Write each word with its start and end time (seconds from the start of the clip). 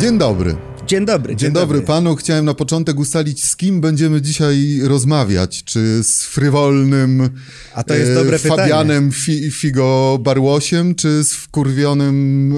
Dzień 0.00 0.18
dobry. 0.18 0.56
Dzień 0.86 1.04
dobry. 1.04 1.36
Dzień, 1.36 1.38
dzień 1.38 1.52
dobry. 1.52 1.78
dobry 1.78 1.86
panu. 1.86 2.16
Chciałem 2.16 2.44
na 2.44 2.54
początek 2.54 2.98
ustalić, 2.98 3.44
z 3.44 3.56
kim 3.56 3.80
będziemy 3.80 4.22
dzisiaj 4.22 4.80
rozmawiać. 4.82 5.64
Czy 5.64 6.04
z 6.04 6.24
frywolnym 6.24 7.30
A 7.74 7.82
to 7.82 7.94
jest 7.94 8.14
dobre 8.14 8.38
Fabianem 8.38 9.12
Fi, 9.12 9.50
Figo 9.50 10.18
Barłosiem, 10.20 10.94
czy 10.94 11.24
z 11.24 11.32
wkurwionym 11.32 12.54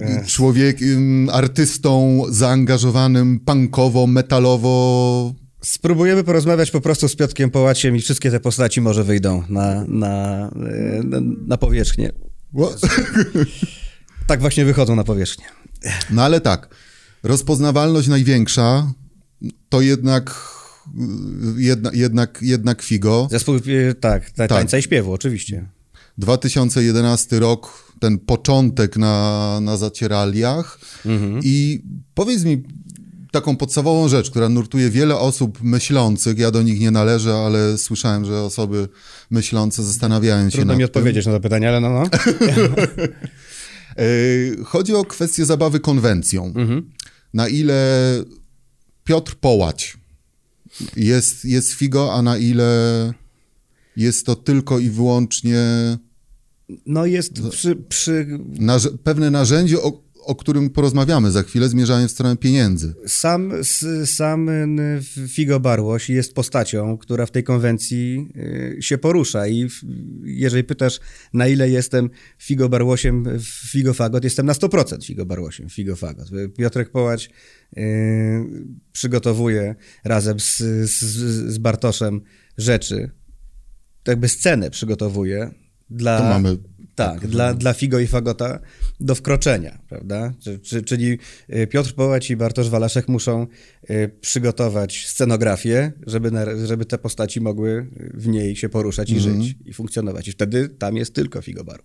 Ech. 0.00 0.26
człowiekiem, 0.26 1.28
artystą 1.32 2.22
zaangażowanym 2.28 3.40
punkowo, 3.40 4.06
metalowo 4.06 5.34
Spróbujemy 5.62 6.24
porozmawiać 6.24 6.70
po 6.70 6.80
prostu 6.80 7.08
z 7.08 7.16
Piotkiem 7.16 7.50
Połaciem 7.50 7.96
i 7.96 8.00
wszystkie 8.00 8.30
te 8.30 8.40
postaci 8.40 8.80
może 8.80 9.04
wyjdą 9.04 9.42
na, 9.48 9.84
na, 9.88 10.50
na, 11.04 11.20
na 11.46 11.56
powierzchnię. 11.56 12.12
tak 14.26 14.40
właśnie 14.40 14.64
wychodzą 14.64 14.96
na 14.96 15.04
powierzchnię. 15.04 15.55
No 16.10 16.22
ale 16.22 16.40
tak, 16.40 16.68
rozpoznawalność 17.22 18.08
największa 18.08 18.92
to 19.68 19.80
jednak 19.80 20.56
jedna, 21.56 21.90
jednak, 21.94 22.38
jednak 22.42 22.82
Figo. 22.82 23.28
Zespół, 23.30 23.56
e, 23.56 23.94
tak, 23.94 24.30
tak, 24.30 24.48
tańca 24.48 24.78
i 24.78 24.82
śpiewu, 24.82 25.12
oczywiście. 25.12 25.66
2011 26.18 27.40
rok, 27.40 27.92
ten 28.00 28.18
początek 28.18 28.96
na, 28.96 29.58
na 29.62 29.76
zacieraliach. 29.76 30.78
Mhm. 31.06 31.40
I 31.44 31.82
powiedz 32.14 32.44
mi, 32.44 32.62
taką 33.32 33.56
podstawową 33.56 34.08
rzecz, 34.08 34.30
która 34.30 34.48
nurtuje 34.48 34.90
wiele 34.90 35.18
osób 35.18 35.62
myślących. 35.62 36.38
Ja 36.38 36.50
do 36.50 36.62
nich 36.62 36.80
nie 36.80 36.90
należę, 36.90 37.34
ale 37.34 37.78
słyszałem, 37.78 38.24
że 38.24 38.42
osoby 38.42 38.88
myślące 39.30 39.84
zastanawiają 39.84 40.50
się 40.50 40.56
Trudno 40.56 40.76
mi 40.76 40.84
odpowiedzieć 40.84 41.26
na 41.26 41.32
to 41.32 41.40
pytanie, 41.40 41.68
ale 41.68 41.80
no, 41.80 41.90
no. 41.90 42.02
E, 43.98 44.64
chodzi 44.64 44.94
o 44.94 45.04
kwestię 45.04 45.44
zabawy 45.44 45.80
konwencją. 45.80 46.46
Mhm. 46.46 46.90
Na 47.34 47.48
ile 47.48 48.24
Piotr 49.04 49.34
Połać 49.34 49.96
jest, 50.96 51.44
jest 51.44 51.72
figo, 51.72 52.14
a 52.14 52.22
na 52.22 52.38
ile 52.38 53.12
jest 53.96 54.26
to 54.26 54.34
tylko 54.34 54.78
i 54.78 54.90
wyłącznie 54.90 55.58
no 56.86 57.06
jest 57.06 57.32
przy... 57.50 57.76
przy... 57.76 58.38
pewne 59.04 59.30
narzędzie, 59.30 59.82
o, 59.82 60.05
o 60.26 60.34
którym 60.34 60.70
porozmawiamy 60.70 61.30
za 61.30 61.42
chwilę, 61.42 61.68
zmierzając 61.68 62.10
w 62.10 62.14
stronę 62.14 62.36
pieniędzy. 62.36 62.94
Sam, 63.06 63.52
sam 64.04 64.50
Figo 65.28 65.60
Barłoś 65.60 66.10
jest 66.10 66.34
postacią, 66.34 66.98
która 66.98 67.26
w 67.26 67.30
tej 67.30 67.44
konwencji 67.44 68.28
y, 68.36 68.82
się 68.82 68.98
porusza 68.98 69.48
i 69.48 69.68
jeżeli 70.22 70.64
pytasz, 70.64 71.00
na 71.32 71.48
ile 71.48 71.70
jestem 71.70 72.10
Figo 72.38 72.68
Barłosiem 72.68 73.24
Figo 73.70 73.94
Fagot, 73.94 74.24
jestem 74.24 74.46
na 74.46 74.52
100% 74.52 75.04
Figo 75.04 75.26
Barłosiem 75.26 75.68
w 75.68 75.74
Figo 75.74 75.96
Fagot. 75.96 76.28
Piotrek 76.58 76.90
Połać 76.90 77.30
y, 77.76 77.80
przygotowuje 78.92 79.74
razem 80.04 80.40
z, 80.40 80.58
z, 80.90 81.00
z 81.52 81.58
Bartoszem 81.58 82.20
rzeczy, 82.58 83.10
jakby 84.08 84.28
scenę 84.28 84.70
przygotowuje 84.70 85.50
dla... 85.90 86.18
To 86.18 86.24
mamy 86.24 86.56
tak, 86.96 87.20
tak 87.20 87.30
dla, 87.30 87.54
dla 87.54 87.72
Figo 87.72 87.98
i 87.98 88.06
Fagota 88.06 88.58
do 89.00 89.14
wkroczenia, 89.14 89.78
prawda? 89.88 90.34
Czyli 90.86 91.18
y, 91.54 91.66
Piotr 91.66 91.94
Połać 91.94 92.30
i 92.30 92.36
Bartosz 92.36 92.68
Walaszek 92.68 93.08
muszą 93.08 93.46
y, 93.90 94.10
przygotować 94.20 95.06
scenografię, 95.06 95.92
żeby, 96.06 96.30
żeby 96.66 96.84
te 96.84 96.98
postaci 96.98 97.40
mogły 97.40 97.86
w 98.14 98.28
niej 98.28 98.56
się 98.56 98.68
poruszać 98.68 99.10
i 99.10 99.16
mm 99.16 99.24
-hmm. 99.24 99.42
żyć 99.42 99.56
i 99.64 99.72
funkcjonować. 99.72 100.28
I 100.28 100.32
wtedy 100.32 100.68
tam 100.68 100.96
jest 100.96 101.14
tylko 101.14 101.42
Figo 101.42 101.64
Baru. 101.64 101.82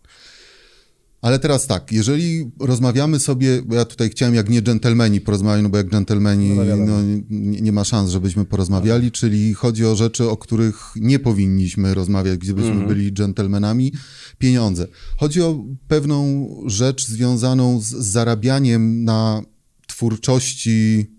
Ale 1.21 1.39
teraz 1.39 1.67
tak, 1.67 1.91
jeżeli 1.91 2.51
rozmawiamy 2.59 3.19
sobie, 3.19 3.61
bo 3.61 3.75
ja 3.75 3.85
tutaj 3.85 4.09
chciałem 4.09 4.35
jak 4.35 4.49
nie 4.49 4.61
dżentelmeni 4.61 5.21
porozmawiać, 5.21 5.63
no 5.63 5.69
bo 5.69 5.77
jak 5.77 5.89
dżentelmeni 5.89 6.49
no, 6.49 6.75
no, 6.77 7.01
nie, 7.29 7.61
nie, 7.61 7.71
ma 7.71 7.83
szans, 7.83 8.11
żebyśmy 8.11 8.45
porozmawiali, 8.45 9.05
no. 9.05 9.11
czyli 9.11 9.53
chodzi 9.53 9.85
o 9.85 9.95
rzeczy, 9.95 10.29
o 10.29 10.37
których 10.37 10.93
nie 10.95 11.19
powinniśmy 11.19 11.93
rozmawiać, 11.93 12.37
gdybyśmy 12.37 12.71
mm 12.71 12.83
-hmm. 12.83 12.87
byli 12.87 13.13
dżentelmenami, 13.13 13.93
pieniądze. 14.37 14.87
Chodzi 15.17 15.41
o 15.41 15.65
pewną 15.87 16.49
rzecz 16.65 17.07
związaną 17.07 17.81
z 17.81 17.87
zarabianiem 17.87 19.03
na 19.03 19.41
twórczości 19.87 21.11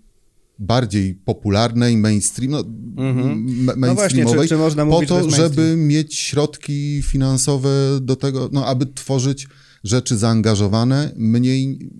bardziej 0.59 1.15
popularnej, 1.15 1.97
mainstream, 1.97 2.53
no, 2.53 2.60
mm 2.60 3.16
-hmm. 3.16 3.77
mainstreamowej, 3.77 3.88
no 3.88 3.94
właśnie, 3.94 4.25
czy, 4.25 4.48
czy 4.48 4.56
można 4.56 4.87
po 4.87 5.06
to, 5.06 5.31
żeby 5.31 5.75
mieć 5.77 6.16
środki 6.16 7.03
finansowe 7.03 7.71
do 8.00 8.16
tego, 8.16 8.48
no, 8.53 8.66
aby 8.66 8.87
tworzyć 8.87 9.48
rzeczy 9.84 10.16
zaangażowane, 10.16 11.12
mniej 11.16 11.91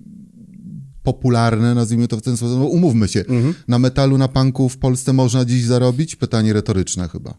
popularne, 1.03 1.75
nazwijmy 1.75 2.09
to 2.09 2.16
w 2.16 2.22
ten 2.22 2.37
sposób. 2.37 2.59
No, 2.59 2.65
umówmy 2.65 3.09
się, 3.09 3.20
mhm. 3.20 3.54
na 3.69 3.78
metalu, 3.78 4.19
na 4.19 4.28
punku 4.28 4.69
w 4.69 4.78
Polsce 4.78 5.12
można 5.12 5.44
dziś 5.44 5.65
zarobić? 5.65 6.16
Pytanie 6.16 6.53
retoryczne 6.53 7.09
chyba. 7.09 7.34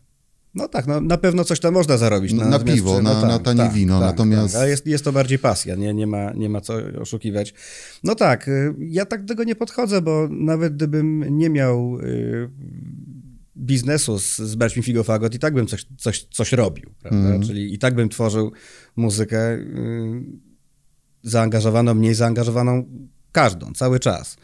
No 0.56 0.68
tak, 0.68 0.88
no, 0.88 1.02
na 1.02 1.18
pewno 1.18 1.44
coś 1.44 1.60
tam 1.60 1.74
można 1.74 1.98
zarobić. 1.98 2.34
Na, 2.34 2.50
na 2.50 2.60
piwo, 2.60 2.94
no 2.94 3.14
na, 3.14 3.22
tak, 3.22 3.30
na 3.30 3.40
tanie 3.40 3.60
tak, 3.60 3.74
wino, 3.74 4.00
tak, 4.00 4.10
natomiast... 4.10 4.54
Tak. 4.54 4.62
Ale 4.62 4.70
jest, 4.70 4.88
jest 4.88 5.04
to 5.04 5.12
bardziej 5.12 5.40
pasja, 5.40 5.76
nie, 5.76 5.94
nie, 5.94 6.08
ma, 6.08 6.34
nie 6.34 6.50
ma 6.50 6.62
co 6.62 6.74
oszukiwać. 7.02 7.54
No 8.04 8.16
tak, 8.16 8.48
y, 8.48 8.74
ja 8.80 9.06
tak 9.06 9.22
do 9.22 9.28
tego 9.28 9.44
nie 9.44 9.56
podchodzę, 9.56 10.02
bo 10.02 10.28
nawet 10.32 10.76
gdybym 10.76 11.38
nie 11.38 11.50
miał 11.50 12.00
y, 12.00 12.50
biznesu 13.64 14.20
z, 14.20 14.38
z 14.38 14.56
Berćmi 14.56 14.84
Figofagot 14.84 15.36
i 15.36 15.40
tak 15.40 15.54
bym 15.54 15.68
coś, 15.68 15.86
coś, 15.98 16.28
coś 16.32 16.52
robił, 16.52 16.94
prawda? 17.02 17.30
Mm. 17.30 17.42
Czyli 17.42 17.74
i 17.74 17.80
tak 17.80 17.96
bym 17.96 18.10
tworzył 18.10 18.52
muzykę 18.96 19.54
y, 19.54 20.24
zaangażowaną, 21.24 21.94
mniej 21.94 22.14
zaangażowaną, 22.14 22.86
każdą, 23.32 23.74
cały 23.74 24.00
czas. 24.00 24.38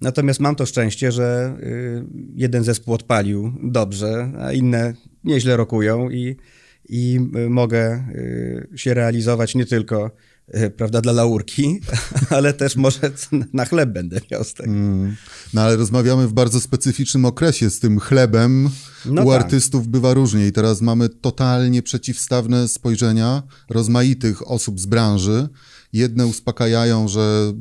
Natomiast 0.00 0.40
mam 0.40 0.56
to 0.56 0.66
szczęście, 0.66 1.12
że 1.12 1.56
y, 1.62 2.04
jeden 2.34 2.64
zespół 2.64 2.94
odpalił 2.94 3.52
dobrze, 3.62 4.32
a 4.38 4.52
inne 4.52 4.94
nieźle 5.24 5.56
rokują 5.56 6.10
i, 6.10 6.36
i 6.88 7.20
y, 7.36 7.50
mogę 7.50 8.08
y, 8.14 8.78
się 8.78 8.94
realizować 8.94 9.54
nie 9.54 9.66
tylko 9.66 10.10
prawda, 10.76 11.00
dla 11.00 11.12
laurki, 11.12 11.80
ale 12.36 12.52
też 12.52 12.76
może 12.76 13.12
na 13.52 13.64
chleb 13.64 13.90
będę 13.90 14.20
miał 14.30 14.44
z 14.44 14.54
tego. 14.54 14.70
Mm. 14.70 15.16
No 15.54 15.62
ale 15.62 15.76
rozmawiamy 15.76 16.28
w 16.28 16.32
bardzo 16.32 16.60
specyficznym 16.60 17.24
okresie 17.24 17.70
z 17.70 17.80
tym 17.80 18.00
chlebem. 18.00 18.70
No 19.06 19.22
U 19.22 19.30
tak. 19.30 19.42
artystów 19.42 19.88
bywa 19.88 20.14
różnie 20.14 20.46
i 20.46 20.52
teraz 20.52 20.80
mamy 20.80 21.08
totalnie 21.08 21.82
przeciwstawne 21.82 22.68
spojrzenia 22.68 23.42
rozmaitych 23.70 24.50
osób 24.50 24.80
z 24.80 24.86
branży. 24.86 25.48
Jedne 25.92 26.26
uspokajają, 26.26 27.08
że 27.08 27.52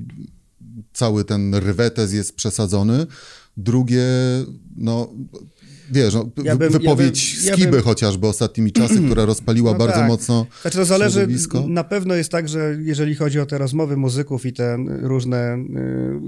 cały 0.94 1.26
ten 1.26 1.56
rwetes 1.56 2.14
jest 2.14 2.36
przesadzony, 2.36 3.08
drugie 3.58 4.06
no, 4.76 5.14
wiesz, 5.92 6.14
no, 6.14 6.30
ja 6.44 6.56
bym, 6.56 6.72
wypowiedź 6.72 7.36
ja 7.36 7.52
bym, 7.52 7.54
Skiby 7.54 7.72
bym... 7.72 7.82
chociażby 7.82 8.28
ostatnimi 8.28 8.72
czasy, 8.72 9.02
która 9.06 9.26
rozpaliła 9.26 9.72
no 9.72 9.78
bardzo 9.78 9.96
tak. 9.96 10.08
mocno 10.08 10.46
Znaczy 10.62 10.78
to 10.78 10.86
zależy, 10.86 11.28
na 11.68 11.84
pewno 11.84 12.16
jest 12.16 12.32
tak, 12.32 12.50
że 12.50 12.78
jeżeli 12.82 13.16
chodzi 13.16 13.40
o 13.40 13.46
te 13.46 13.58
rozmowy 13.58 13.98
muzyków 13.98 14.46
i 14.46 14.54
te 14.54 14.78
różne 15.02 15.66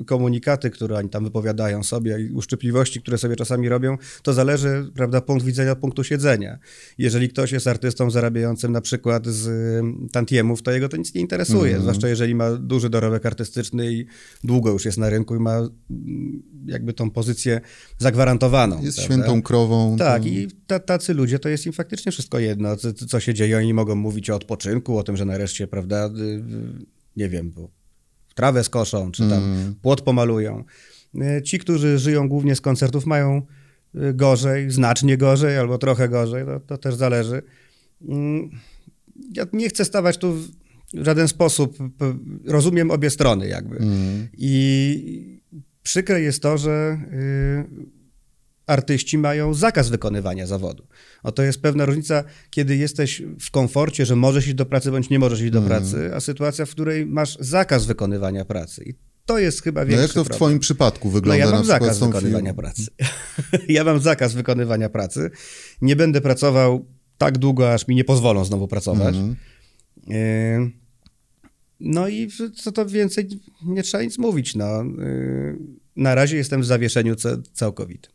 y, 0.01 0.05
komunikaty, 0.05 0.69
które 0.69 0.97
oni 0.97 1.09
tam 1.09 1.23
wypowiadają 1.23 1.83
sobie 1.83 2.19
i 2.19 2.31
uszczypliwości, 2.31 3.01
które 3.01 3.17
sobie 3.17 3.35
czasami 3.35 3.69
robią, 3.69 3.97
to 4.23 4.33
zależy, 4.33 4.91
prawda, 4.95 5.21
punkt 5.21 5.45
widzenia 5.45 5.72
od 5.72 5.79
punktu 5.79 6.03
siedzenia. 6.03 6.59
Jeżeli 6.97 7.29
ktoś 7.29 7.51
jest 7.51 7.67
artystą 7.67 8.11
zarabiającym 8.11 8.72
na 8.72 8.81
przykład 8.81 9.27
z 9.27 9.47
y, 9.47 10.09
tantiemów, 10.11 10.61
to 10.61 10.72
jego 10.72 10.89
to 10.89 10.97
nic 10.97 11.13
nie 11.13 11.22
interesuje, 11.22 11.72
mm. 11.72 11.81
zwłaszcza 11.81 12.07
jeżeli 12.07 12.35
ma 12.35 12.51
duży 12.51 12.89
dorobek 12.89 13.25
artystyczny 13.25 13.93
i 13.93 14.05
długo 14.43 14.72
już 14.72 14.85
jest 14.85 14.97
na 14.97 15.09
rynku 15.09 15.35
i 15.35 15.39
ma 15.39 15.57
mm, 15.57 16.43
jakby 16.66 16.93
tą 16.93 17.11
pozycję 17.11 17.61
zagwarantowaną. 17.97 18.81
Jest 18.83 18.97
prawda? 18.97 19.16
świętą 19.16 19.41
krową. 19.45 19.97
Tak, 19.97 20.22
to... 20.22 20.28
i 20.28 20.47
tacy 20.85 21.13
ludzie 21.13 21.39
to 21.39 21.50
jest 21.50 21.66
im 21.66 21.73
faktycznie 21.73 22.11
wszystko 22.11 22.39
jedno, 22.39 22.75
co, 22.75 22.94
co 22.94 23.19
się 23.19 23.33
dzieje. 23.33 23.57
Oni 23.57 23.73
mogą 23.73 23.95
mówić 23.95 24.29
o 24.29 24.35
odpoczynku, 24.35 24.97
o 24.97 25.03
tym, 25.03 25.17
że 25.17 25.25
nareszcie, 25.25 25.67
prawda, 25.67 26.05
y, 26.05 26.22
y, 26.22 26.41
nie 27.17 27.29
wiem, 27.29 27.53
trawę 28.35 28.64
skoszą, 28.64 29.11
czy 29.11 29.29
tam 29.29 29.43
mm. 29.43 29.75
płot 29.81 30.02
pomalują. 30.02 30.64
Y, 31.16 31.41
ci, 31.41 31.59
którzy 31.59 31.99
żyją 31.99 32.29
głównie 32.29 32.55
z 32.55 32.61
koncertów, 32.61 33.05
mają 33.05 33.41
gorzej, 34.14 34.72
znacznie 34.72 35.17
gorzej, 35.17 35.58
albo 35.58 35.78
trochę 35.78 36.09
gorzej, 36.09 36.46
to, 36.46 36.59
to 36.59 36.78
też 36.78 36.96
zależy. 36.96 37.41
Mm, 38.02 38.49
ja 39.35 39.46
nie 39.53 39.69
chcę 39.69 39.85
stawać 39.85 40.17
tu 40.17 40.34
w 40.93 41.05
żaden 41.05 41.28
sposób, 41.28 41.78
rozumiem 42.46 42.91
obie 42.91 43.09
strony 43.09 43.47
jakby. 43.47 43.78
Mm. 43.78 44.28
I 44.37 45.41
przykre 45.84 46.22
jest 46.22 46.41
to, 46.41 46.58
że 46.58 46.97
artyści 48.67 49.17
mają 49.17 49.53
zakaz 49.53 49.90
wykonywania 49.90 50.47
zawodu. 50.47 50.88
O 51.23 51.32
to 51.32 51.44
jest 51.44 51.62
pewna 51.62 51.85
różnica, 51.85 52.23
kiedy 52.50 52.76
jesteś 52.76 53.22
w 53.40 53.52
komforcie, 53.52 54.06
że 54.06 54.16
możesz 54.16 54.46
iść 54.46 54.56
do 54.56 54.66
pracy 54.66 54.91
bądź 54.91 55.09
nie 55.09 55.20
możesz 55.20 55.41
iść 55.41 55.52
do 55.52 55.59
mhm. 55.59 55.82
pracy, 55.82 56.16
a 56.16 56.20
sytuacja, 56.20 56.66
w 56.66 56.70
której 56.70 57.06
masz 57.06 57.38
zakaz 57.40 57.85
wykonywania 57.85 58.46
pracy. 58.46 58.84
I 58.84 58.94
to 59.26 59.40
jest 59.40 59.62
chyba 59.62 59.85
większy 59.85 59.96
No 59.97 60.02
jak 60.02 60.14
to 60.14 60.23
w 60.23 60.28
problem. 60.28 60.38
twoim 60.38 60.59
przypadku 60.59 61.09
wygląda? 61.09 61.46
No 61.46 61.52
ja 61.52 61.56
mam 61.56 61.66
zakaz 61.66 62.00
wykonywania 62.00 62.53
pracy. 62.53 62.85
ja 63.70 63.84
mam 63.84 64.00
zakaz 64.00 64.34
wykonywania 64.34 64.90
pracy. 64.90 65.32
Nie 65.82 65.96
będę 65.96 66.22
pracował 66.22 66.85
tak 67.17 67.38
długo, 67.38 67.73
aż 67.73 67.88
mi 67.88 67.96
nie 67.96 68.03
pozwolą 68.03 68.46
znowu 68.46 68.67
pracować. 68.67 69.16
Mhm. 69.16 69.35
No 71.79 72.08
i 72.08 72.29
co 72.56 72.72
to 72.72 72.85
więcej, 72.85 73.29
nie 73.66 73.84
trzeba 73.84 74.03
nic 74.03 74.17
mówić. 74.17 74.56
No. 74.56 74.84
Y, 74.84 75.58
na 75.96 76.16
razie 76.16 76.38
jestem 76.38 76.62
w 76.62 76.66
zawieszeniu 76.66 77.16
całkowitym. 77.53 78.15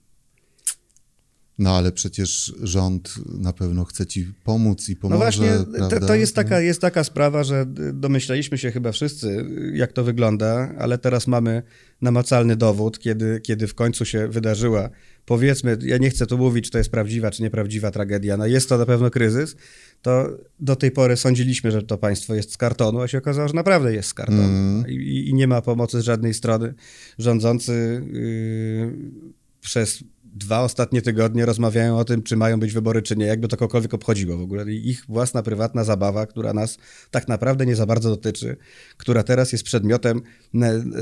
No 1.61 1.77
ale 1.77 1.93
przecież 1.93 2.55
rząd 2.63 3.15
na 3.39 3.53
pewno 3.53 3.85
chce 3.85 4.07
ci 4.07 4.33
pomóc 4.45 4.89
i 4.89 4.97
pomoże. 4.97 5.19
No 5.19 5.25
właśnie, 5.25 5.49
to, 5.79 6.07
to, 6.07 6.15
jest, 6.15 6.35
taka, 6.35 6.61
jest 6.61 6.81
taka 6.81 7.05
sprawa, 7.05 7.45
że 7.45 7.67
domyślaliśmy 7.93 8.59
się 8.59 8.71
chyba 8.71 8.93
wszyscy, 8.93 9.47
jak 9.73 9.93
to 9.93 10.05
wygląda, 10.05 10.75
ale 10.79 10.99
teraz 10.99 11.27
mamy 11.27 11.63
namacalny 12.03 12.57
dowód, 12.57 12.99
kiedy, 12.99 13.41
kiedy 13.41 13.67
w 13.67 13.75
końcu 13.75 14.05
się 14.05 14.29
wydarzyła, 14.29 14.91
powiedzmy, 15.27 15.79
ja 15.83 15.99
nie 15.99 16.11
chcę 16.11 16.27
tu 16.27 16.39
mówić, 16.39 16.65
czy 16.65 16.71
to 16.71 16.79
jest 16.79 16.91
prawdziwa, 16.91 17.31
czy 17.31 17.43
nieprawdziwa 17.43 17.91
tragedia, 17.91 18.37
no 18.37 18.47
jest 18.47 18.69
to 18.69 18.79
na 18.79 18.87
pewno 18.87 19.11
kryzys, 19.11 19.57
to 20.03 20.29
do 20.61 20.77
tej 20.77 20.91
pory 20.91 21.17
sądziliśmy, 21.17 21.71
że 21.71 21.83
to 21.83 21.99
państwo 21.99 22.35
jest 22.35 22.53
z 22.53 22.57
kartonu, 22.57 23.01
a 23.01 23.09
się 23.09 23.19
okazało, 23.19 23.49
że 23.49 23.55
naprawdę 23.55 23.95
jest 23.95 24.09
z 24.09 24.15
kartonu 24.15 24.43
mm. 24.43 24.89
I, 24.89 25.29
I, 25.29 25.35
nie 25.35 25.47
ma 25.47 25.63
pomocy 25.63 26.01
z 26.01 26.05
żadnej 26.05 26.35
strony. 26.35 26.75
Rządzący 27.19 28.03
yy, 28.13 29.31
przez 29.61 30.05
dwa 30.35 30.61
ostatnie 30.61 31.03
tygodnie 31.03 31.47
rozmawiają 31.47 31.99
o 31.99 32.05
tym, 32.05 32.23
czy 32.23 32.37
mają 32.37 32.61
być 32.61 32.73
wybory, 32.73 33.03
czy 33.03 33.17
nie, 33.17 33.27
jakby 33.27 33.49
to 33.49 33.57
kogokolwiek 33.57 33.95
obchodziło 33.95 34.37
w 34.37 34.41
ogóle. 34.41 34.73
Ich 34.73 35.05
własna, 35.09 35.43
prywatna 35.43 35.85
zabawa, 35.85 36.27
która 36.27 36.53
nas 36.53 36.79
tak 37.11 37.29
naprawdę 37.29 37.67
nie 37.67 37.77
za 37.77 37.87
bardzo 37.87 38.11
dotyczy, 38.11 38.57
która 38.97 39.23
teraz 39.23 39.53
jest 39.53 39.65
przedmiotem 39.65 40.23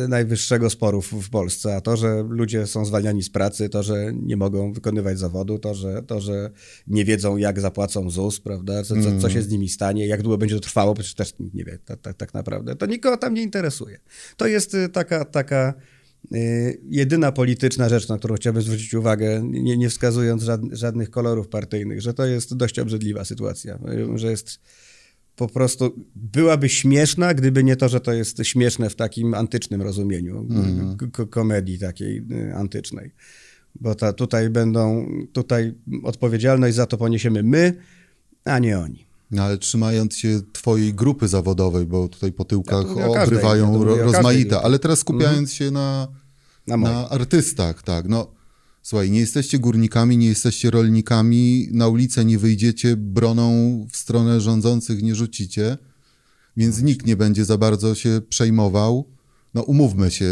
najwyższego 0.09 0.71
sporu 0.71 1.03
w 1.03 1.31
Polsce, 1.31 1.77
a 1.77 1.81
to, 1.81 1.97
że 1.97 2.25
ludzie 2.29 2.67
są 2.67 2.85
zwalniani 2.85 3.23
z 3.23 3.31
pracy, 3.31 3.69
to, 3.69 3.83
że 3.83 4.13
nie 4.15 4.37
mogą 4.37 4.73
wykonywać 4.73 5.19
zawodu, 5.19 5.59
to, 5.59 5.75
że, 5.75 6.03
to, 6.03 6.21
że 6.21 6.51
nie 6.87 7.05
wiedzą, 7.05 7.37
jak 7.37 7.61
zapłacą 7.61 8.11
ZUS, 8.11 8.41
prawda, 8.41 8.83
co, 8.83 8.95
co, 8.95 9.21
co 9.21 9.31
się 9.31 9.43
z 9.43 9.49
nimi 9.49 9.69
stanie, 9.69 10.07
jak 10.07 10.23
długo 10.23 10.39
będzie 10.39 10.55
to 10.55 10.61
trwało, 10.61 10.95
przecież 10.95 11.15
też 11.15 11.39
nikt 11.39 11.55
nie 11.55 11.65
wie 11.65 11.79
tak, 11.85 12.01
tak, 12.01 12.17
tak 12.17 12.35
naprawdę. 12.35 12.77
To 12.77 12.87
nikogo 12.87 13.17
tam 13.17 13.35
nie 13.35 13.43
interesuje. 13.43 13.99
To 14.37 14.47
jest 14.47 14.75
y, 14.75 14.89
taka, 14.89 15.25
taka 15.25 15.75
jedyna 16.89 17.33
polityczna 17.33 17.89
rzecz, 17.89 18.09
na 18.09 18.19
którą 18.19 18.35
chciałbym 18.35 18.63
zwrócić 18.63 18.95
uwagę, 18.95 19.43
nie, 19.45 19.77
nie 19.77 19.89
wskazując 19.89 20.45
żadnych 20.73 21.11
kolorów 21.11 21.49
partyjnych, 21.49 22.01
że 22.01 22.15
to 22.15 22.27
jest 22.27 22.57
dość 22.57 22.79
obrzydliwa 22.79 23.25
sytuacja, 23.25 23.79
że 24.15 24.31
jest 24.31 24.61
po 25.37 25.49
prostu 25.49 26.05
byłaby 26.17 26.69
śmieszna, 26.69 27.35
gdyby 27.35 27.65
nie 27.65 27.77
to, 27.77 27.89
że 27.89 28.01
to 28.01 28.13
jest 28.13 28.39
śmieszne 28.43 28.91
w 28.91 28.97
takim 28.97 29.35
antycznym 29.35 29.83
rozumieniu 29.83 30.47
mm. 30.51 30.97
komedii 31.31 31.79
takiej 31.79 32.23
y, 32.33 32.55
antycznej. 32.55 33.11
Bo 33.81 33.95
ta, 33.95 34.13
tutaj 34.13 34.51
będą, 34.51 35.09
tutaj 35.33 35.75
odpowiedzialność 36.03 36.77
za 36.77 36.87
to 36.87 36.99
poniesiemy 36.99 37.43
my, 37.43 37.75
a 38.45 38.59
nie 38.59 38.79
oni. 38.79 39.08
No 39.31 39.43
ale 39.43 39.59
trzymając 39.59 40.17
się 40.17 40.41
twojej 40.53 40.95
grupy 40.95 41.29
zawodowej, 41.29 41.87
bo 41.87 42.09
tutaj 42.09 42.33
po 42.33 42.45
tyłkach 42.45 42.87
ja 42.97 43.23
obrywają 43.23 43.85
ro, 43.85 43.97
rozmaite, 43.97 44.63
ale 44.63 44.79
teraz 44.79 44.99
skupiając 44.99 45.39
mhm. 45.39 45.47
się 45.57 45.71
na, 45.71 46.09
na, 46.67 46.77
na, 46.77 47.11
artystach, 47.11 47.83
tak, 47.83 48.09
no 48.09 48.31
słuchaj, 48.83 49.11
nie 49.11 49.21
jesteście 49.21 49.59
górnikami, 49.59 50.17
nie 50.17 50.27
jesteście 50.27 50.71
rolnikami, 50.71 51.69
na 51.73 51.89
ulicę 51.89 52.25
nie 52.25 52.39
wyjdziecie, 52.39 52.97
broną 52.97 53.87
w 53.91 53.97
stronę 53.97 54.41
rządzących 54.41 55.03
nie 55.03 55.15
rzucicie, 55.15 55.79
więc 56.57 56.83
nikt 56.83 57.07
nie 57.07 57.17
będzie 57.17 57.45
za 57.45 57.59
bardzo 57.59 57.95
się 57.95 58.21
przejmował. 58.29 59.09
No 59.55 59.63
umówmy 59.63 60.11
się, 60.11 60.29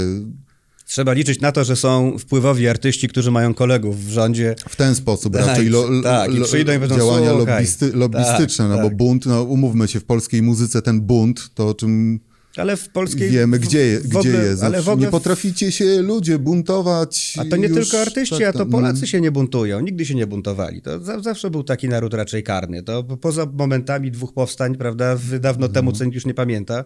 Trzeba 0.87 1.13
liczyć 1.13 1.41
na 1.41 1.53
to, 1.53 1.65
że 1.65 1.77
są 1.77 2.19
wpływowi 2.19 2.69
artyści, 2.69 3.09
którzy 3.09 3.31
mają 3.31 3.55
kolegów 3.55 4.05
w 4.05 4.09
rządzie. 4.09 4.55
W 4.69 4.77
ten 4.77 4.95
sposób 4.95 5.33
tak, 5.33 5.47
raczej 5.47 5.69
lo, 5.69 6.03
tak, 6.03 6.33
lo, 6.33 6.47
przyjdą 6.47 6.73
i 6.73 6.79
będą 6.79 6.97
działania 6.97 7.33
lobbysty, 7.33 7.93
lobbystyczne, 7.95 8.65
tak, 8.65 8.77
no 8.77 8.83
bo 8.83 8.89
tak. 8.89 8.97
bunt, 8.97 9.27
no 9.27 9.43
umówmy 9.43 9.89
się, 9.89 10.01
w 10.01 10.05
polskiej 10.05 10.43
muzyce 10.43 10.83
ten 10.83 11.01
bunt, 11.01 11.51
to 11.55 11.69
o 11.69 11.75
czym 11.75 12.21
ale 12.57 12.77
w 12.77 12.89
polskiej... 12.89 13.31
Wiemy, 13.31 13.59
gdzie, 13.59 14.01
w, 14.01 14.09
gdzie 14.09 14.29
jest. 14.31 14.63
Ale 14.63 14.83
w 14.83 14.89
ogóle... 14.89 15.07
Nie 15.07 15.11
potraficie 15.11 15.73
się 15.73 16.03
ludzie 16.03 16.39
buntować. 16.39 17.35
A 17.41 17.45
to 17.45 17.57
nie 17.57 17.69
już, 17.69 17.91
tylko 17.91 18.01
artyści, 18.03 18.39
tak, 18.39 18.49
a 18.49 18.53
to 18.53 18.59
no. 18.59 18.67
Polacy 18.67 19.07
się 19.07 19.21
nie 19.21 19.31
buntują. 19.31 19.81
Nigdy 19.81 20.07
się 20.07 20.15
nie 20.15 20.27
buntowali. 20.27 20.83
To 20.83 21.23
zawsze 21.23 21.51
był 21.51 21.65
taki 21.65 21.89
naród 21.89 22.15
raczej 22.15 22.43
karny. 22.43 22.83
To 22.83 23.05
poza 23.05 23.47
momentami 23.47 24.11
dwóch 24.11 24.33
powstań, 24.33 24.77
prawda, 24.77 25.19
dawno 25.41 25.69
temu, 25.69 25.91
mhm. 25.91 25.99
co 25.99 26.05
nikt 26.05 26.15
już 26.15 26.27
nie 26.27 26.35
pamięta, 26.35 26.85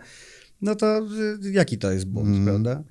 no 0.63 0.75
to 0.75 0.99
y, 1.45 1.51
jaki 1.53 1.79
to 1.79 1.93
jest 1.93 2.07
bunt, 2.07 2.29
mm. 2.29 2.45
prawda? 2.45 2.83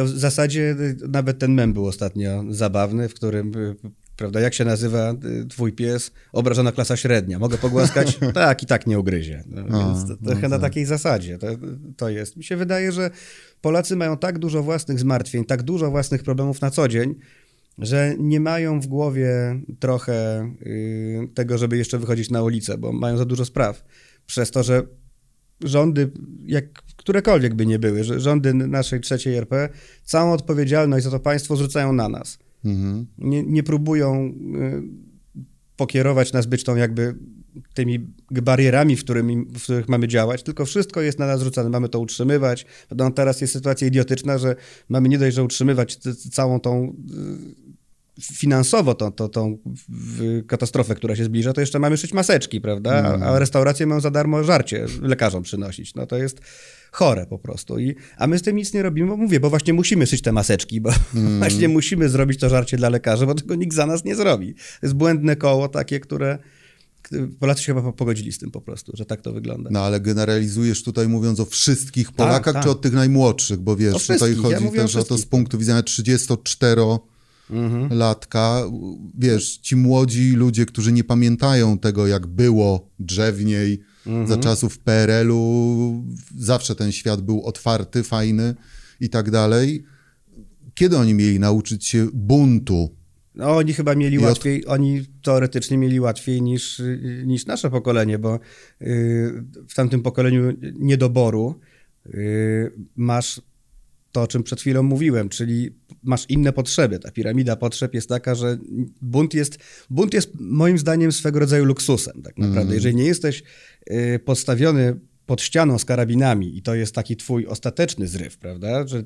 To 0.00 0.04
w 0.04 0.08
zasadzie 0.08 0.76
y, 0.80 1.08
nawet 1.08 1.38
ten 1.38 1.54
mem 1.54 1.72
był 1.72 1.86
ostatnio 1.86 2.44
zabawny, 2.50 3.08
w 3.08 3.14
którym, 3.14 3.56
y, 3.56 3.76
prawda, 4.16 4.40
jak 4.40 4.54
się 4.54 4.64
nazywa 4.64 5.14
y, 5.42 5.46
twój 5.46 5.72
pies? 5.72 6.12
Obrażona 6.32 6.72
klasa 6.72 6.96
średnia. 6.96 7.38
Mogę 7.38 7.58
pogłaskać? 7.58 8.18
tak, 8.34 8.62
i 8.62 8.66
tak 8.66 8.86
nie 8.86 8.98
ugryzie. 8.98 9.44
No, 9.46 9.78
więc 9.78 10.08
to, 10.08 10.16
trochę 10.26 10.42
no 10.42 10.48
na 10.48 10.56
tak. 10.56 10.70
takiej 10.70 10.84
zasadzie 10.84 11.38
to, 11.38 11.46
to 11.96 12.08
jest. 12.08 12.36
Mi 12.36 12.44
się 12.44 12.56
wydaje, 12.56 12.92
że 12.92 13.10
Polacy 13.60 13.96
mają 13.96 14.16
tak 14.16 14.38
dużo 14.38 14.62
własnych 14.62 15.00
zmartwień, 15.00 15.44
tak 15.44 15.62
dużo 15.62 15.90
własnych 15.90 16.22
problemów 16.22 16.60
na 16.60 16.70
co 16.70 16.88
dzień, 16.88 17.14
że 17.78 18.14
nie 18.18 18.40
mają 18.40 18.80
w 18.80 18.86
głowie 18.86 19.60
trochę 19.80 20.46
tego, 21.34 21.58
żeby 21.58 21.76
jeszcze 21.76 21.98
wychodzić 21.98 22.30
na 22.30 22.42
ulicę, 22.42 22.78
bo 22.78 22.92
mają 22.92 23.16
za 23.16 23.24
dużo 23.24 23.44
spraw. 23.44 23.84
Przez 24.26 24.50
to, 24.50 24.62
że 24.62 24.82
rządy, 25.64 26.10
jak 26.46 26.72
którekolwiek 26.72 27.54
by 27.54 27.66
nie 27.66 27.78
były, 27.78 28.04
że 28.04 28.20
rządy 28.20 28.54
naszej 28.54 29.00
trzeciej 29.00 29.36
RP, 29.36 29.68
całą 30.04 30.32
odpowiedzialność 30.32 31.04
za 31.04 31.10
to 31.10 31.20
państwo 31.20 31.56
zrzucają 31.56 31.92
na 31.92 32.08
nas. 32.08 32.38
Mhm. 32.64 33.06
Nie, 33.18 33.42
nie 33.42 33.62
próbują 33.62 34.26
y, 34.26 34.82
pokierować 35.76 36.32
nas 36.32 36.46
być 36.46 36.64
tą 36.64 36.76
jakby 36.76 37.14
tymi 37.74 38.14
barierami, 38.30 38.96
w, 38.96 39.04
którymi, 39.04 39.36
w 39.36 39.62
których 39.62 39.88
mamy 39.88 40.08
działać, 40.08 40.42
tylko 40.42 40.64
wszystko 40.64 41.00
jest 41.00 41.18
na 41.18 41.26
nas 41.26 41.42
rzucane. 41.42 41.70
Mamy 41.70 41.88
to 41.88 42.00
utrzymywać. 42.00 42.66
No, 42.96 43.10
teraz 43.10 43.40
jest 43.40 43.52
sytuacja 43.52 43.86
idiotyczna, 43.86 44.38
że 44.38 44.56
mamy 44.88 45.08
nie 45.08 45.18
dość, 45.18 45.36
że 45.36 45.44
utrzymywać 45.44 45.96
całą 46.32 46.60
tą 46.60 46.84
y, 46.86 47.69
finansowo 48.22 48.94
tą, 48.94 49.12
tą, 49.12 49.28
tą 49.28 49.58
katastrofę, 50.46 50.94
która 50.94 51.16
się 51.16 51.24
zbliża, 51.24 51.52
to 51.52 51.60
jeszcze 51.60 51.78
mamy 51.78 51.96
szyć 51.96 52.12
maseczki, 52.12 52.60
prawda? 52.60 52.90
A, 52.90 53.26
a 53.26 53.38
restauracje 53.38 53.86
mają 53.86 54.00
za 54.00 54.10
darmo 54.10 54.44
żarcie 54.44 54.86
lekarzom 55.02 55.42
przynosić. 55.42 55.94
No 55.94 56.06
to 56.06 56.18
jest 56.18 56.40
chore 56.92 57.26
po 57.26 57.38
prostu. 57.38 57.78
I, 57.78 57.94
a 58.16 58.26
my 58.26 58.38
z 58.38 58.42
tym 58.42 58.56
nic 58.56 58.74
nie 58.74 58.82
robimy, 58.82 59.08
bo 59.08 59.16
mówię, 59.16 59.40
bo 59.40 59.50
właśnie 59.50 59.72
musimy 59.72 60.06
szyć 60.06 60.22
te 60.22 60.32
maseczki, 60.32 60.80
bo 60.80 60.90
mm. 61.14 61.38
właśnie 61.38 61.68
musimy 61.68 62.08
zrobić 62.08 62.40
to 62.40 62.48
żarcie 62.48 62.76
dla 62.76 62.88
lekarzy, 62.88 63.26
bo 63.26 63.34
tego 63.34 63.54
nikt 63.54 63.74
za 63.74 63.86
nas 63.86 64.04
nie 64.04 64.16
zrobi. 64.16 64.54
To 64.54 64.60
jest 64.82 64.94
błędne 64.94 65.36
koło 65.36 65.68
takie, 65.68 66.00
które 66.00 66.38
Polacy 67.40 67.62
się 67.62 67.74
chyba 67.74 67.92
pogodzili 67.92 68.32
z 68.32 68.38
tym 68.38 68.50
po 68.50 68.60
prostu, 68.60 68.92
że 68.94 69.06
tak 69.06 69.20
to 69.20 69.32
wygląda. 69.32 69.70
No 69.72 69.80
ale 69.80 70.00
generalizujesz 70.00 70.82
tutaj 70.82 71.08
mówiąc 71.08 71.40
o 71.40 71.44
wszystkich 71.44 72.06
tak, 72.06 72.16
Polakach, 72.16 72.54
tak, 72.54 72.62
czy 72.62 72.70
o 72.70 72.74
tych 72.74 72.92
najmłodszych, 72.92 73.58
bo 73.60 73.76
wiesz, 73.76 74.06
tutaj 74.06 74.34
chodzi 74.34 74.64
ja 74.64 74.70
też 74.70 74.96
o 74.96 75.04
to 75.04 75.18
z 75.18 75.26
punktu 75.26 75.58
widzenia 75.58 75.82
34 75.82 76.82
mhm. 77.52 77.98
latka. 77.98 78.62
Wiesz, 79.18 79.56
ci 79.56 79.76
młodzi 79.76 80.32
ludzie, 80.32 80.66
którzy 80.66 80.92
nie 80.92 81.04
pamiętają 81.04 81.78
tego, 81.78 82.06
jak 82.06 82.26
było 82.26 82.90
drzewniej 82.98 83.80
mhm. 84.06 84.26
za 84.26 84.36
czasów 84.36 84.78
PRL-u, 84.78 86.04
zawsze 86.36 86.74
ten 86.74 86.92
świat 86.92 87.20
był 87.20 87.42
otwarty, 87.42 88.02
fajny 88.02 88.54
i 89.00 89.08
tak 89.08 89.30
dalej. 89.30 89.84
Kiedy 90.74 90.96
oni 90.96 91.14
mieli 91.14 91.40
nauczyć 91.40 91.86
się 91.86 92.06
buntu? 92.12 93.00
No, 93.34 93.56
oni 93.56 93.72
chyba 93.72 93.94
mieli 93.94 94.18
łatwiej, 94.18 94.66
oni 94.66 95.06
teoretycznie 95.22 95.78
mieli 95.78 96.00
łatwiej 96.00 96.42
niż, 96.42 96.82
niż 97.24 97.46
nasze 97.46 97.70
pokolenie, 97.70 98.18
bo 98.18 98.40
yy, 98.80 99.44
w 99.68 99.74
tamtym 99.74 100.02
pokoleniu 100.02 100.52
niedoboru 100.74 101.60
yy, 102.06 102.72
masz 102.96 103.40
to, 104.12 104.22
o 104.22 104.26
czym 104.26 104.42
przed 104.42 104.60
chwilą 104.60 104.82
mówiłem, 104.82 105.28
czyli 105.28 105.70
masz 106.02 106.26
inne 106.28 106.52
potrzeby. 106.52 106.98
Ta 106.98 107.10
piramida 107.10 107.56
potrzeb 107.56 107.94
jest 107.94 108.08
taka, 108.08 108.34
że 108.34 108.58
bunt 109.02 109.34
jest, 109.34 109.58
bunt 109.90 110.14
jest 110.14 110.30
moim 110.40 110.78
zdaniem 110.78 111.12
swego 111.12 111.38
rodzaju 111.38 111.64
luksusem. 111.64 112.22
Tak 112.22 112.38
naprawdę. 112.38 112.62
Mm. 112.62 112.74
Jeżeli 112.74 112.94
nie 112.94 113.04
jesteś 113.04 113.42
y, 113.90 114.20
postawiony 114.24 115.00
pod 115.30 115.42
ścianą 115.42 115.78
z 115.78 115.84
karabinami 115.84 116.56
i 116.58 116.62
to 116.62 116.74
jest 116.74 116.94
taki 116.94 117.16
twój 117.16 117.46
ostateczny 117.46 118.08
zryw, 118.08 118.38
prawda, 118.38 118.86
że 118.86 119.02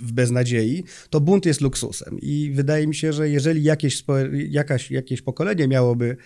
w 0.00 0.12
beznadziei, 0.12 0.84
to 1.10 1.20
bunt 1.20 1.46
jest 1.46 1.60
luksusem. 1.60 2.18
I 2.22 2.50
wydaje 2.54 2.86
mi 2.86 2.94
się, 2.94 3.12
że 3.12 3.28
jeżeli 3.28 3.62
jakieś, 3.62 4.04
jakaś, 4.48 4.90
jakieś 4.90 5.22
pokolenie 5.22 5.68
miałoby 5.68 6.16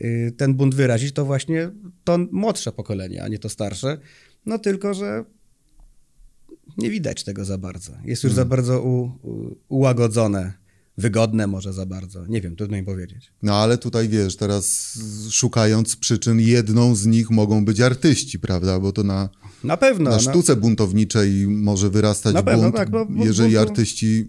y, 0.00 0.32
ten 0.36 0.54
bunt 0.54 0.74
wyrazić, 0.74 1.12
to 1.12 1.24
właśnie 1.24 1.70
to 2.04 2.18
młodsze 2.32 2.72
pokolenie, 2.72 3.22
a 3.22 3.28
nie 3.28 3.38
to 3.38 3.48
starsze. 3.48 3.98
No 4.46 4.58
tylko, 4.58 4.94
że 4.94 5.24
nie 6.78 6.90
widać 6.90 7.24
tego 7.24 7.44
za 7.44 7.58
bardzo. 7.58 7.92
Jest 8.04 8.24
już 8.24 8.32
hmm. 8.32 8.36
za 8.36 8.44
bardzo 8.44 8.82
u, 8.82 9.02
u, 9.02 9.56
ułagodzone, 9.68 10.52
wygodne 10.98 11.46
może 11.46 11.72
za 11.72 11.86
bardzo. 11.86 12.26
Nie 12.26 12.40
wiem, 12.40 12.56
trudno 12.56 12.76
im 12.76 12.84
powiedzieć. 12.84 13.32
No 13.42 13.56
ale 13.56 13.78
tutaj 13.78 14.08
wiesz, 14.08 14.36
teraz 14.36 14.98
szukając 15.30 15.96
przyczyn, 15.96 16.40
jedną 16.40 16.94
z 16.94 17.06
nich 17.06 17.30
mogą 17.30 17.64
być 17.64 17.80
artyści, 17.80 18.38
prawda? 18.38 18.80
Bo 18.80 18.92
to 18.92 19.02
na, 19.02 19.28
na 19.64 19.76
pewno. 19.76 20.10
Na 20.10 20.18
sztuce 20.18 20.56
buntowniczej 20.56 21.46
może 21.48 21.90
wyrastać 21.90 22.34
na 22.34 22.42
bunt, 22.42 22.76
tak, 22.76 22.90
bo, 22.90 23.06
bo, 23.06 23.24
jeżeli 23.24 23.54
bo, 23.54 23.60
artyści 23.60 24.26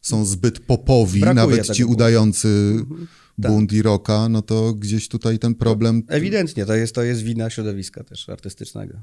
są 0.00 0.24
zbyt 0.24 0.60
popowi, 0.60 1.20
nawet 1.20 1.70
ci 1.70 1.84
udający 1.84 2.48
mhm. 2.48 3.06
bunt 3.38 3.70
tak. 3.70 3.78
i 3.78 3.82
rocka, 3.82 4.28
no 4.28 4.42
to 4.42 4.74
gdzieś 4.74 5.08
tutaj 5.08 5.38
ten 5.38 5.54
problem... 5.54 6.02
Ewidentnie, 6.08 6.66
to 6.66 6.74
jest, 6.74 6.94
to 6.94 7.02
jest 7.02 7.22
wina 7.22 7.50
środowiska 7.50 8.04
też 8.04 8.28
artystycznego, 8.28 8.94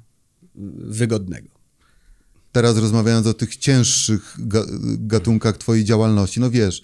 wygodnego. 0.75 1.61
Teraz 2.51 2.77
rozmawiając 2.77 3.27
o 3.27 3.34
tych 3.34 3.58
cięższych 3.58 4.38
gatunkach 4.98 5.58
twojej 5.58 5.84
działalności, 5.84 6.39
no 6.39 6.51
wiesz, 6.51 6.84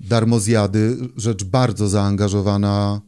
darmozjady, 0.00 0.96
rzecz 1.16 1.44
bardzo 1.44 1.88
zaangażowana 1.88 3.00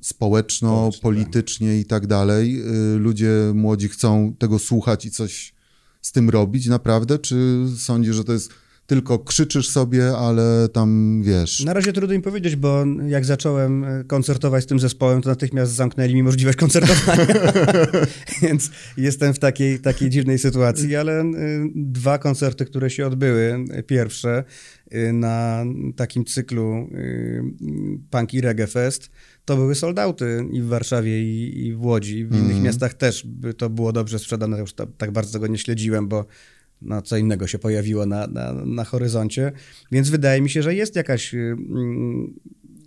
społeczno, 0.00 0.90
tak. 0.92 1.00
politycznie 1.00 1.80
i 1.80 1.84
tak 1.84 2.06
dalej. 2.06 2.62
Y, 2.94 2.98
ludzie 2.98 3.30
młodzi 3.54 3.88
chcą 3.88 4.34
tego 4.38 4.58
słuchać 4.58 5.04
i 5.04 5.10
coś 5.10 5.54
z 6.02 6.12
tym 6.12 6.30
robić 6.30 6.66
naprawdę, 6.66 7.18
czy 7.18 7.66
sądzisz, 7.78 8.16
że 8.16 8.24
to 8.24 8.32
jest 8.32 8.50
tylko 8.86 9.18
krzyczysz 9.18 9.68
sobie, 9.68 10.16
ale 10.16 10.68
tam 10.68 11.22
wiesz. 11.22 11.64
Na 11.64 11.72
razie 11.72 11.92
trudno 11.92 12.16
mi 12.16 12.22
powiedzieć, 12.22 12.56
bo 12.56 12.84
jak 13.08 13.24
zacząłem 13.24 13.84
e, 13.84 14.04
koncertować 14.04 14.64
z 14.64 14.66
tym 14.66 14.80
zespołem, 14.80 15.22
to 15.22 15.28
natychmiast 15.28 15.72
zamknęli 15.72 16.14
mi 16.14 16.22
możliwość 16.22 16.58
koncertowania. 16.58 17.26
Więc 18.42 18.70
jestem 18.96 19.34
w 19.34 19.38
takiej, 19.38 19.80
takiej 19.80 20.10
dziwnej 20.10 20.38
sytuacji, 20.38 20.96
ale 20.96 21.20
e, 21.20 21.26
dwa 21.74 22.18
koncerty, 22.18 22.64
które 22.64 22.90
się 22.90 23.06
odbyły, 23.06 23.64
pierwsze 23.86 24.44
e, 24.90 25.12
na 25.12 25.64
takim 25.96 26.24
cyklu 26.24 26.90
Punk 28.10 28.34
i 28.34 28.40
Reggae 28.40 28.66
Fest, 28.66 29.10
to 29.44 29.56
były 29.56 29.74
soldauty 29.74 30.44
i 30.52 30.62
w 30.62 30.66
Warszawie, 30.66 31.22
i, 31.22 31.66
i 31.66 31.74
w 31.74 31.82
Łodzi. 31.82 32.24
W 32.24 32.34
innych 32.34 32.50
mm. 32.50 32.62
miastach 32.62 32.94
też 32.94 33.26
to 33.56 33.70
było 33.70 33.92
dobrze 33.92 34.18
sprzedane. 34.18 34.58
Już 34.58 34.74
tak 34.98 35.12
bardzo 35.12 35.32
tego 35.32 35.46
nie 35.46 35.58
śledziłem, 35.58 36.08
bo 36.08 36.26
no, 36.82 37.02
co 37.02 37.16
innego 37.16 37.46
się 37.46 37.58
pojawiło 37.58 38.06
na, 38.06 38.26
na, 38.26 38.52
na 38.52 38.84
horyzoncie. 38.84 39.52
Więc 39.92 40.10
wydaje 40.10 40.40
mi 40.40 40.50
się, 40.50 40.62
że 40.62 40.74
jest 40.74 40.96
jakaś. 40.96 41.34
Mm, 41.34 42.34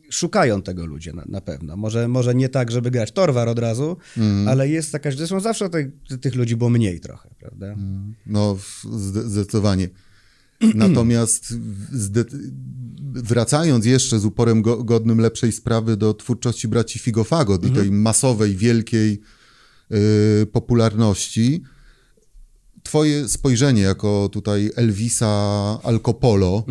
szukają 0.10 0.62
tego 0.62 0.86
ludzie 0.86 1.14
na, 1.14 1.24
na, 1.28 1.42
pewno. 1.42 1.78
Może, 1.78 2.08
może 2.08 2.36
nie 2.36 2.50
tak, 2.50 2.72
żeby 2.72 2.92
grać 2.92 3.12
torwar 3.12 3.50
od 3.50 3.60
razu, 3.60 3.98
mm. 4.18 4.48
ale 4.48 4.70
jest 4.70 4.94
jakaś. 4.94 5.16
Zresztą 5.16 5.40
zawsze 5.40 5.70
tych, 5.70 5.88
tych 6.22 6.36
ludzi 6.36 6.56
było 6.56 6.70
mniej 6.70 7.00
trochę, 7.00 7.30
prawda? 7.40 7.66
Mm. 7.66 8.14
No, 8.26 8.58
zdecydowanie. 8.92 9.90
Natomiast 10.76 11.54
wracając 13.14 13.86
jeszcze 13.86 14.20
z 14.20 14.26
uporem 14.26 14.62
go, 14.62 14.84
godnym 14.84 15.20
lepszej 15.20 15.52
sprawy 15.52 15.98
do 15.98 16.14
twórczości 16.14 16.68
braci 16.68 17.00
Figofagot 17.00 17.64
mm 17.64 17.70
-hmm. 17.70 17.74
i 17.74 17.76
tej 17.76 17.88
mhm. 17.88 18.02
masowej, 18.02 18.56
wielkiej 18.56 19.22
y, 19.92 20.46
popularności, 20.46 21.64
twoje 22.90 23.30
spojrzenie 23.30 23.82
jako 23.82 24.30
tutaj 24.32 24.72
Elvisa 24.76 25.28
Alcopolo 25.84 26.64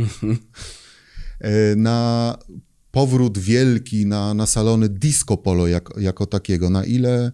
e, 1.41 1.77
na 1.77 2.39
powrót 2.91 3.39
wielki 3.39 4.07
na, 4.07 4.35
na 4.35 4.47
salony 4.47 4.89
disco 4.89 5.37
polo 5.37 5.67
jak, 5.67 5.91
jako 6.01 6.27
takiego, 6.27 6.71
na 6.71 6.85
ile 6.85 7.33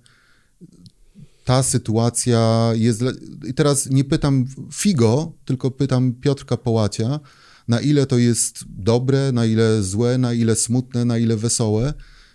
ta 1.45 1.63
sytuacja 1.63 2.71
jest... 2.75 3.03
I 3.47 3.55
teraz 3.55 3.91
nie 3.91 4.05
pytam 4.05 4.45
Figo, 4.73 5.33
tylko 5.45 5.71
pytam 5.71 6.13
Piotrka 6.13 6.57
Połacia, 6.57 7.21
na 7.69 7.81
ile 7.81 8.07
to 8.07 8.19
jest 8.19 8.65
dobre, 8.69 9.33
na 9.33 9.47
ile 9.47 9.83
złe, 9.83 10.19
na 10.19 10.33
ile 10.33 10.57
smutne, 10.57 11.05
na 11.05 11.19
ile 11.19 11.37
wesołe, 11.37 11.95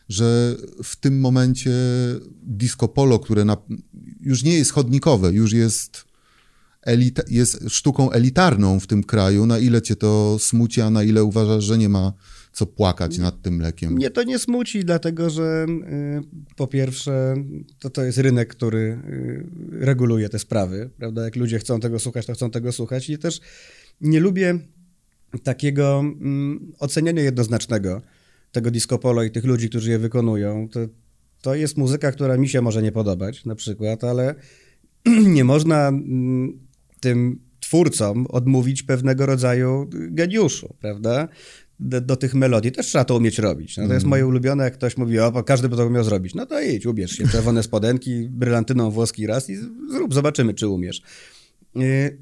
że 0.09 0.55
w 0.83 0.95
tym 0.95 1.19
momencie 1.19 1.71
disco 2.43 2.87
polo, 2.87 3.19
które 3.19 3.45
na, 3.45 3.57
już 4.21 4.43
nie 4.43 4.53
jest 4.53 4.71
chodnikowe, 4.71 5.31
już 5.31 5.53
jest 5.53 6.08
jest 7.29 7.69
sztuką 7.69 8.11
elitarną 8.11 8.79
w 8.79 8.87
tym 8.87 9.03
kraju. 9.03 9.45
Na 9.45 9.59
ile 9.59 9.81
cię 9.81 9.95
to 9.95 10.37
smuci, 10.39 10.81
a 10.81 10.89
na 10.89 11.03
ile 11.03 11.23
uważasz, 11.23 11.63
że 11.63 11.77
nie 11.77 11.89
ma 11.89 12.13
co 12.53 12.65
płakać 12.65 13.17
nad 13.17 13.41
tym 13.41 13.55
mlekiem? 13.55 13.93
Mnie 13.93 14.09
to 14.09 14.23
nie 14.23 14.39
smuci, 14.39 14.85
dlatego 14.85 15.29
że 15.29 15.65
y, 15.69 16.55
po 16.55 16.67
pierwsze 16.67 17.35
to, 17.79 17.89
to 17.89 18.03
jest 18.03 18.17
rynek, 18.17 18.49
który 18.49 18.79
y, 18.79 19.45
reguluje 19.71 20.29
te 20.29 20.39
sprawy, 20.39 20.89
prawda? 20.97 21.23
Jak 21.23 21.35
ludzie 21.35 21.59
chcą 21.59 21.79
tego 21.79 21.99
słuchać, 21.99 22.25
to 22.25 22.33
chcą 22.33 22.51
tego 22.51 22.71
słuchać 22.71 23.09
i 23.09 23.17
też 23.17 23.41
nie 24.01 24.19
lubię 24.19 24.59
takiego 25.43 26.03
y, 26.03 26.77
oceniania 26.79 27.21
jednoznacznego 27.21 28.01
tego 28.51 28.71
disco 28.71 28.97
polo 28.97 29.23
i 29.23 29.31
tych 29.31 29.45
ludzi, 29.45 29.69
którzy 29.69 29.91
je 29.91 29.99
wykonują. 29.99 30.69
To, 30.69 30.79
to 31.41 31.55
jest 31.55 31.77
muzyka, 31.77 32.11
która 32.11 32.37
mi 32.37 32.49
się 32.49 32.61
może 32.61 32.81
nie 32.81 32.91
podobać 32.91 33.45
na 33.45 33.55
przykład, 33.55 34.03
ale 34.03 34.35
nie 35.35 35.43
można 35.43 35.87
mm, 35.87 36.68
tym 36.99 37.39
twórcom 37.59 38.27
odmówić 38.29 38.83
pewnego 38.83 39.25
rodzaju 39.25 39.89
geniuszu, 39.91 40.75
prawda? 40.79 41.27
Do, 41.79 42.01
do, 42.01 42.15
tych 42.15 42.33
melodii 42.35 42.71
też 42.71 42.87
trzeba 42.87 43.05
to 43.05 43.17
umieć 43.17 43.39
robić. 43.39 43.77
No, 43.77 43.87
to 43.87 43.93
jest 43.93 44.03
mm. 44.03 44.09
moje 44.09 44.27
ulubione, 44.27 44.63
jak 44.63 44.73
ktoś 44.73 44.97
mówi, 44.97 45.19
o, 45.19 45.43
każdy 45.43 45.69
by 45.69 45.75
to 45.75 45.87
umiał 45.87 46.03
zrobić. 46.03 46.35
No 46.35 46.45
to 46.45 46.61
idź, 46.61 46.85
ubierz 46.85 47.11
się, 47.11 47.27
czerwone 47.27 47.63
spodenki, 47.63 48.29
brylantyną 48.29 48.91
włoski 48.91 49.27
raz 49.27 49.49
i 49.49 49.55
zrób, 49.89 50.13
zobaczymy, 50.13 50.53
czy 50.53 50.67
umiesz. 50.67 51.01
Y, 51.77 52.17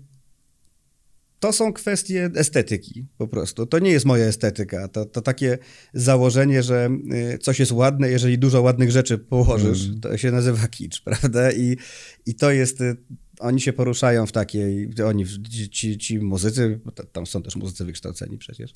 to 1.40 1.54
są 1.54 1.74
kwestie 1.74 2.30
estetyki 2.36 3.06
po 3.18 3.28
prostu. 3.28 3.66
To 3.66 3.80
nie 3.80 3.92
jest 3.92 4.06
moja 4.06 4.26
estetyka. 4.26 4.88
To, 4.88 5.06
to 5.06 5.22
takie 5.22 5.58
założenie, 5.94 6.64
że 6.64 6.90
y, 7.36 7.38
coś 7.38 7.60
jest 7.60 7.72
ładne, 7.72 8.10
jeżeli 8.10 8.38
dużo 8.38 8.62
ładnych 8.62 8.92
rzeczy 8.92 9.18
położysz, 9.18 9.88
mm. 9.88 10.00
to 10.00 10.18
się 10.18 10.32
nazywa 10.32 10.68
kicz, 10.68 11.02
prawda? 11.06 11.52
I, 11.52 11.78
i 12.26 12.36
to 12.36 12.52
jest 12.52 12.82
y, 12.82 12.98
oni 13.40 13.62
się 13.62 13.74
poruszają 13.74 14.26
w 14.26 14.32
takiej, 14.32 14.90
oni, 15.06 15.26
ci, 15.72 15.98
ci 15.98 16.20
muzycy, 16.20 16.80
tam 17.12 17.28
są 17.28 17.42
też 17.42 17.56
muzycy 17.56 17.86
wykształceni 17.86 18.38
przecież, 18.38 18.74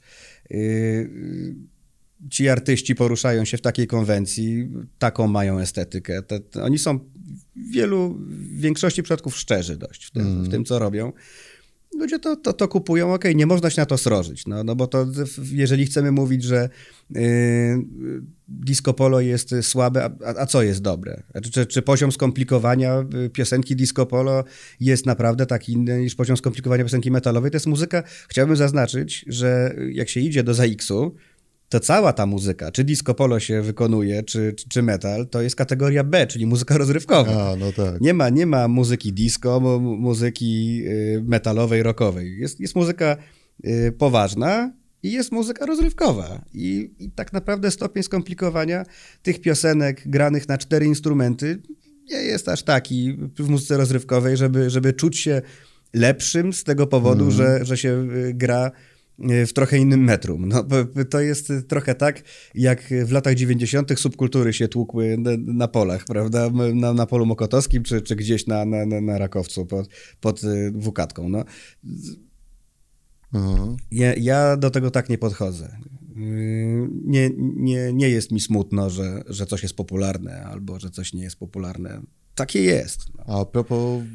yy, 0.49 1.09
ci 2.29 2.49
artyści 2.49 2.95
poruszają 2.95 3.45
się 3.45 3.57
w 3.57 3.61
takiej 3.61 3.87
konwencji, 3.87 4.69
taką 4.99 5.27
mają 5.27 5.59
estetykę. 5.59 6.21
Te, 6.21 6.39
te, 6.39 6.63
oni 6.63 6.79
są 6.79 6.99
w 6.99 7.71
wielu, 7.71 8.17
w 8.19 8.59
większości 8.59 9.03
przypadków 9.03 9.37
szczerzy 9.37 9.77
dość 9.77 10.05
w 10.05 10.11
tym, 10.11 10.21
mm. 10.21 10.43
w 10.43 10.49
tym 10.49 10.65
co 10.65 10.79
robią 10.79 11.11
ludzie 11.99 12.19
to, 12.19 12.35
to, 12.35 12.53
to 12.53 12.67
kupują, 12.67 13.13
ok, 13.13 13.25
nie 13.35 13.45
można 13.45 13.69
się 13.69 13.81
na 13.81 13.85
to 13.85 13.97
srożyć, 13.97 14.47
no, 14.47 14.63
no 14.63 14.75
bo 14.75 14.87
to 14.87 15.07
jeżeli 15.51 15.85
chcemy 15.85 16.11
mówić, 16.11 16.43
że 16.43 16.69
yy, 17.09 17.21
disco 18.47 18.93
polo 18.93 19.19
jest 19.19 19.55
słabe, 19.61 20.09
a, 20.25 20.39
a 20.41 20.45
co 20.45 20.63
jest 20.63 20.81
dobre? 20.81 21.23
Czy, 21.51 21.65
czy 21.65 21.81
poziom 21.81 22.11
skomplikowania 22.11 23.05
y, 23.25 23.29
piosenki 23.29 23.75
disco 23.75 24.05
polo 24.05 24.43
jest 24.79 25.05
naprawdę 25.05 25.45
tak 25.45 25.69
inny 25.69 26.01
niż 26.01 26.15
poziom 26.15 26.37
skomplikowania 26.37 26.83
piosenki 26.83 27.11
metalowej? 27.11 27.51
To 27.51 27.55
jest 27.55 27.67
muzyka, 27.67 28.03
chciałbym 28.29 28.55
zaznaczyć, 28.55 29.25
że 29.27 29.75
jak 29.91 30.09
się 30.09 30.19
idzie 30.19 30.43
do 30.43 30.53
ZX-u, 30.53 31.15
to 31.71 31.79
cała 31.79 32.13
ta 32.13 32.25
muzyka, 32.25 32.71
czy 32.71 32.83
disco 32.83 33.13
polo 33.13 33.39
się 33.39 33.61
wykonuje, 33.61 34.23
czy, 34.23 34.53
czy, 34.57 34.69
czy, 34.69 34.81
metal, 34.83 35.27
to 35.27 35.41
jest 35.41 35.55
kategoria 35.55 36.03
B, 36.03 36.27
czyli 36.27 36.45
muzyka 36.45 36.77
rozrywkowa. 36.77 37.51
A, 37.51 37.55
no 37.55 37.71
tak. 37.71 38.01
nie, 38.01 38.13
ma, 38.13 38.29
nie 38.29 38.45
ma 38.45 38.67
muzyki 38.67 39.13
disco, 39.13 39.59
muzyki 39.79 40.81
y, 40.87 41.23
metalowej, 41.27 41.83
rockowej. 41.83 42.37
Jest, 42.39 42.59
jest 42.59 42.75
muzyka 42.75 43.17
y, 43.65 43.91
poważna 43.97 44.73
i 45.03 45.11
jest 45.11 45.31
muzyka 45.31 45.65
rozrywkowa. 45.65 46.41
I, 46.53 46.91
I 46.99 47.11
tak 47.11 47.33
naprawdę 47.33 47.71
stopień 47.71 48.03
skomplikowania 48.03 48.85
tych 49.23 49.41
piosenek 49.41 50.01
granych 50.05 50.47
na 50.47 50.57
cztery 50.57 50.85
instrumenty 50.85 51.61
nie 52.09 52.17
jest 52.17 52.49
aż 52.49 52.63
taki 52.63 53.17
w 53.39 53.49
muzyce 53.49 53.77
rozrywkowej, 53.77 54.37
żeby, 54.37 54.69
żeby 54.69 54.93
czuć 54.93 55.19
się 55.19 55.41
lepszym 55.93 56.53
z 56.53 56.63
tego 56.63 56.87
powodu, 56.87 57.23
mm. 57.23 57.35
że, 57.35 57.65
że 57.65 57.77
się 57.77 57.89
y, 57.89 58.33
gra 58.33 58.71
w 59.19 59.53
trochę 59.53 59.77
innym 59.77 60.03
metrum. 60.03 60.47
No, 60.47 60.65
to 61.09 61.21
jest 61.21 61.53
trochę 61.67 61.95
tak, 61.95 62.21
jak 62.55 62.93
w 63.05 63.11
latach 63.11 63.35
90. 63.35 63.99
subkultury 63.99 64.53
się 64.53 64.67
tłukły 64.67 65.17
na, 65.37 65.67
polach, 65.67 66.05
prawda? 66.05 66.49
Na, 66.73 66.93
na, 66.93 67.05
polu 67.05 67.25
mokotowskim, 67.25 67.83
czy, 67.83 68.01
czy 68.01 68.15
gdzieś 68.15 68.47
na, 68.47 68.65
na, 68.65 68.85
na 69.01 69.17
Rakowcu 69.17 69.65
pod, 69.65 69.89
pod 70.21 70.43
e, 70.43 70.71
Wukatką. 70.71 71.29
No. 71.29 71.45
Ja, 73.91 74.13
ja, 74.15 74.57
do 74.57 74.69
tego 74.69 74.91
tak 74.91 75.09
nie 75.09 75.17
podchodzę. 75.17 75.65
E, 75.65 76.19
nie, 77.05 77.29
nie, 77.37 77.93
nie 77.93 78.09
jest 78.09 78.31
mi 78.31 78.39
smutno, 78.41 78.89
że, 78.89 79.23
że 79.27 79.45
coś 79.45 79.63
jest 79.63 79.75
popularne 79.75 80.43
albo 80.43 80.79
że 80.79 80.89
coś 80.89 81.13
nie 81.13 81.23
jest 81.23 81.35
popularne. 81.35 82.01
Takie 82.35 82.61
jest. 82.61 82.99
No. 83.17 83.23
A 83.41 83.45
propos 83.45 84.03
y, 84.03 84.07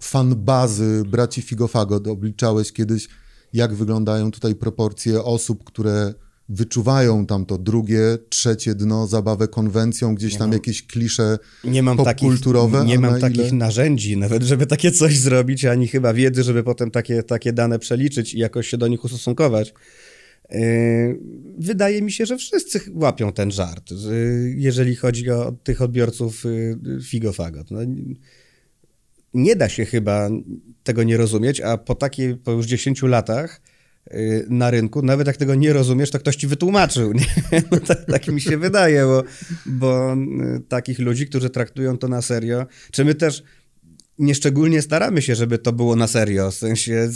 fanbazy 0.00 1.02
braci 1.06 1.42
Figofago, 1.42 2.00
obliczałeś 2.12 2.72
kiedyś 2.72 3.08
jak 3.52 3.74
wyglądają 3.74 4.30
tutaj 4.30 4.54
proporcje 4.54 5.22
osób, 5.22 5.64
które 5.64 6.14
wyczuwają 6.48 7.26
tam 7.26 7.46
to 7.46 7.58
drugie, 7.58 8.00
trzecie 8.28 8.74
dno, 8.74 9.06
zabawę 9.06 9.48
konwencją, 9.48 10.14
gdzieś 10.14 10.32
nie 10.32 10.38
tam 10.38 10.48
mam, 10.48 10.52
jakieś 10.52 10.86
klisze 10.86 11.38
nie 11.64 11.82
mam 11.82 11.96
popkulturowe. 11.96 12.78
Takich, 12.78 12.88
nie 12.88 12.98
mam 12.98 13.12
na 13.12 13.20
takich 13.20 13.48
ile... 13.48 13.52
narzędzi 13.52 14.16
nawet, 14.16 14.42
żeby 14.42 14.66
takie 14.66 14.90
coś 14.90 15.18
zrobić, 15.18 15.64
ani 15.64 15.88
chyba 15.88 16.14
wiedzy, 16.14 16.42
żeby 16.42 16.62
potem 16.62 16.90
takie, 16.90 17.22
takie 17.22 17.52
dane 17.52 17.78
przeliczyć 17.78 18.34
i 18.34 18.38
jakoś 18.38 18.68
się 18.68 18.78
do 18.78 18.88
nich 18.88 19.04
ustosunkować. 19.04 19.74
Yy, 20.50 20.58
wydaje 21.58 22.02
mi 22.02 22.12
się, 22.12 22.26
że 22.26 22.36
wszyscy 22.36 22.80
łapią 22.94 23.32
ten 23.32 23.50
żart, 23.50 23.90
jeżeli 24.56 24.96
chodzi 24.96 25.30
o 25.30 25.52
tych 25.52 25.82
odbiorców 25.82 26.44
yy, 26.44 27.02
figofagot. 27.02 27.70
No, 27.70 27.80
nie 29.34 29.56
da 29.56 29.68
się 29.68 29.84
chyba 29.84 30.28
tego 30.82 31.02
nie 31.02 31.16
rozumieć, 31.16 31.60
a 31.60 31.78
po 31.78 31.94
takiej, 31.94 32.36
po 32.36 32.52
już 32.52 32.66
10 32.66 33.02
latach 33.02 33.60
y, 34.14 34.46
na 34.50 34.70
rynku, 34.70 35.02
nawet 35.02 35.26
jak 35.26 35.36
tego 35.36 35.54
nie 35.54 35.72
rozumiesz, 35.72 36.10
to 36.10 36.18
ktoś 36.18 36.36
ci 36.36 36.46
wytłumaczył. 36.46 37.12
No 37.70 37.80
tak, 37.86 38.04
tak, 38.04 38.28
mi 38.28 38.40
się 38.40 38.58
wydaje, 38.58 39.04
bo, 39.04 39.22
bo 39.66 40.14
y, 40.14 40.60
takich 40.68 40.98
ludzi, 40.98 41.26
którzy 41.26 41.50
traktują 41.50 41.98
to 41.98 42.08
na 42.08 42.22
serio, 42.22 42.66
czy 42.90 43.04
my 43.04 43.14
też 43.14 43.42
nieszczególnie 44.18 44.82
staramy 44.82 45.22
się, 45.22 45.34
żeby 45.34 45.58
to 45.58 45.72
było 45.72 45.96
na 45.96 46.06
serio. 46.06 46.50
W 46.50 46.54
sensie, 46.54 47.10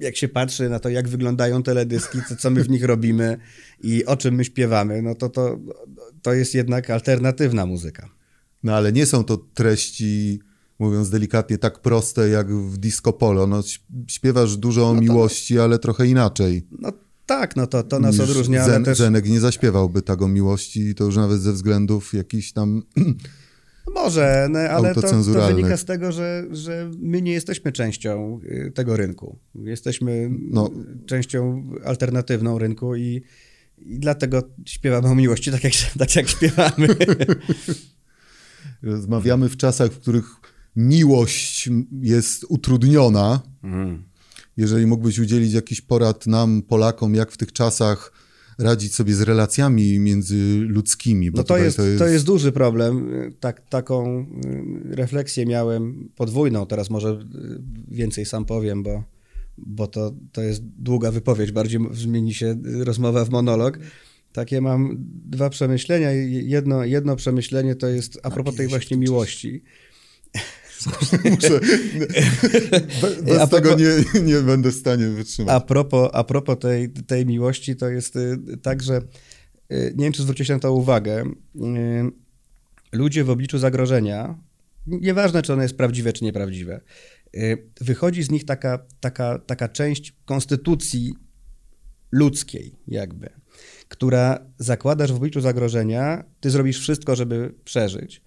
jak 0.00 0.16
się 0.16 0.28
patrzy 0.28 0.68
na 0.68 0.78
to, 0.78 0.88
jak 0.88 1.08
wyglądają 1.08 1.62
teledyski, 1.62 2.18
to 2.28 2.36
co 2.36 2.50
my 2.50 2.64
w 2.64 2.70
nich 2.70 2.84
robimy 2.84 3.38
i 3.82 4.04
o 4.04 4.16
czym 4.16 4.34
my 4.34 4.44
śpiewamy, 4.44 5.02
no 5.02 5.14
to 5.14 5.28
to, 5.28 5.58
to 6.22 6.32
jest 6.32 6.54
jednak 6.54 6.90
alternatywna 6.90 7.66
muzyka. 7.66 8.08
No 8.62 8.76
ale 8.76 8.92
nie 8.92 9.06
są 9.06 9.24
to 9.24 9.36
treści, 9.36 10.40
mówiąc 10.78 11.10
delikatnie, 11.10 11.58
tak 11.58 11.78
proste 11.82 12.28
jak 12.28 12.52
w 12.52 12.76
disco 12.76 13.12
polo. 13.12 13.46
No, 13.46 13.62
śpiewasz 14.06 14.56
dużo 14.56 14.88
o 14.88 14.94
no 14.94 15.00
to... 15.00 15.02
miłości, 15.02 15.58
ale 15.58 15.78
trochę 15.78 16.06
inaczej. 16.06 16.66
No 16.78 16.92
tak, 17.26 17.56
no 17.56 17.66
to, 17.66 17.82
to 17.82 18.00
nas 18.00 18.20
odróżnia. 18.20 18.66
Zen, 18.66 18.84
też... 18.84 18.98
Zenek 18.98 19.28
nie 19.28 19.40
zaśpiewałby 19.40 20.02
tak 20.02 20.22
o 20.22 20.28
miłości, 20.28 20.94
to 20.94 21.04
już 21.04 21.16
nawet 21.16 21.40
ze 21.40 21.52
względów 21.52 22.14
jakichś 22.14 22.52
tam 22.52 22.82
Może, 23.94 24.48
no, 24.50 24.58
ale 24.58 24.94
to, 24.94 25.02
to, 25.02 25.22
wynika 25.22 25.76
z 25.76 25.84
tego, 25.84 26.12
że, 26.12 26.44
że 26.50 26.90
my 26.98 27.22
nie 27.22 27.32
jesteśmy 27.32 27.72
częścią 27.72 28.40
y, 28.44 28.72
tego 28.74 28.96
rynku. 28.96 29.38
Jesteśmy 29.54 30.30
no. 30.50 30.70
częścią 31.06 31.62
alternatywną 31.84 32.58
rynku 32.58 32.96
i, 32.96 33.22
i 33.78 33.98
dlatego 33.98 34.42
śpiewamy 34.64 35.08
o 35.08 35.14
miłości 35.14 35.50
tak 35.50 35.64
jak, 35.64 35.72
tak 35.98 36.16
jak 36.16 36.28
śpiewamy. 36.28 36.88
Rozmawiamy 38.82 39.48
w 39.48 39.56
czasach, 39.56 39.92
w 39.92 39.98
których 39.98 40.24
miłość 40.76 41.70
jest 42.02 42.44
utrudniona. 42.48 43.42
Mm. 43.62 44.02
Jeżeli 44.56 44.86
mógłbyś 44.86 45.18
udzielić 45.18 45.52
jakiś 45.52 45.80
porad 45.80 46.26
nam, 46.26 46.62
Polakom, 46.62 47.14
jak 47.14 47.32
w 47.32 47.36
tych 47.36 47.52
czasach 47.52 48.12
radzić 48.58 48.94
sobie 48.94 49.14
z 49.14 49.20
relacjami 49.20 49.98
międzyludzkimi. 49.98 51.30
no 51.34 51.44
to 51.44 51.58
jest, 51.58 51.76
to 51.76 51.82
jest... 51.82 51.98
to, 51.98 52.06
jest... 52.06 52.24
duży 52.24 52.52
problem. 52.52 53.10
Tak, 53.40 53.68
taką 53.68 54.20
y, 54.20 54.96
refleksję 54.96 55.46
miałem 55.46 56.08
podwójną, 56.16 56.66
teraz 56.66 56.90
może 56.90 57.08
y, 57.08 57.18
więcej 57.88 58.26
sam 58.26 58.44
powiem, 58.44 58.82
bo, 58.82 59.04
bo 59.58 59.86
to, 59.86 60.14
to 60.32 60.42
jest 60.42 60.62
długa 60.64 61.10
wypowiedź, 61.10 61.52
bardziej 61.52 61.80
zmieni 61.92 62.34
się 62.34 62.56
rozmowa 62.64 63.24
w 63.24 63.30
monolog. 63.30 63.78
Takie 64.32 64.60
mam 64.60 64.96
dwa 65.24 65.50
przemyślenia. 65.50 66.12
Jedno, 66.12 66.84
jedno 66.84 67.16
przemyślenie 67.16 67.74
to 67.74 67.88
jest 67.88 68.20
a 68.22 68.30
propos 68.30 68.56
tej 68.56 68.68
właśnie 68.68 68.96
miłości. 68.96 69.62
Muszę, 71.30 71.60
bez 73.22 73.50
tego 73.50 73.74
nie, 73.74 74.20
nie 74.22 74.40
będę 74.40 74.70
w 74.70 74.74
stanie 74.74 75.08
wytrzymać. 75.08 75.54
A 75.54 75.60
propos, 75.60 76.10
a 76.12 76.24
propos 76.24 76.58
tej, 76.58 76.90
tej 76.90 77.26
miłości, 77.26 77.76
to 77.76 77.88
jest 77.88 78.16
y, 78.16 78.38
tak, 78.62 78.82
że 78.82 79.02
y, 79.72 79.94
nie 79.96 80.04
wiem, 80.04 80.12
czy 80.12 80.22
zwróciłeś 80.22 80.48
na 80.48 80.58
to 80.58 80.72
uwagę, 80.72 81.24
y, 81.24 81.28
ludzie 82.92 83.24
w 83.24 83.30
obliczu 83.30 83.58
zagrożenia, 83.58 84.38
nieważne, 84.86 85.42
czy 85.42 85.52
ono 85.52 85.62
jest 85.62 85.76
prawdziwe, 85.76 86.12
czy 86.12 86.24
nieprawdziwe, 86.24 86.80
wychodzi 87.80 88.22
z 88.22 88.30
nich 88.30 88.44
taka, 88.44 88.78
taka, 89.00 89.38
taka 89.38 89.68
część 89.68 90.16
konstytucji 90.24 91.14
ludzkiej, 92.12 92.74
jakby, 92.86 93.30
która 93.88 94.38
zakłada, 94.58 95.06
że 95.06 95.14
w 95.14 95.16
obliczu 95.16 95.40
zagrożenia 95.40 96.24
ty 96.40 96.50
zrobisz 96.50 96.80
wszystko, 96.80 97.16
żeby 97.16 97.54
przeżyć. 97.64 98.22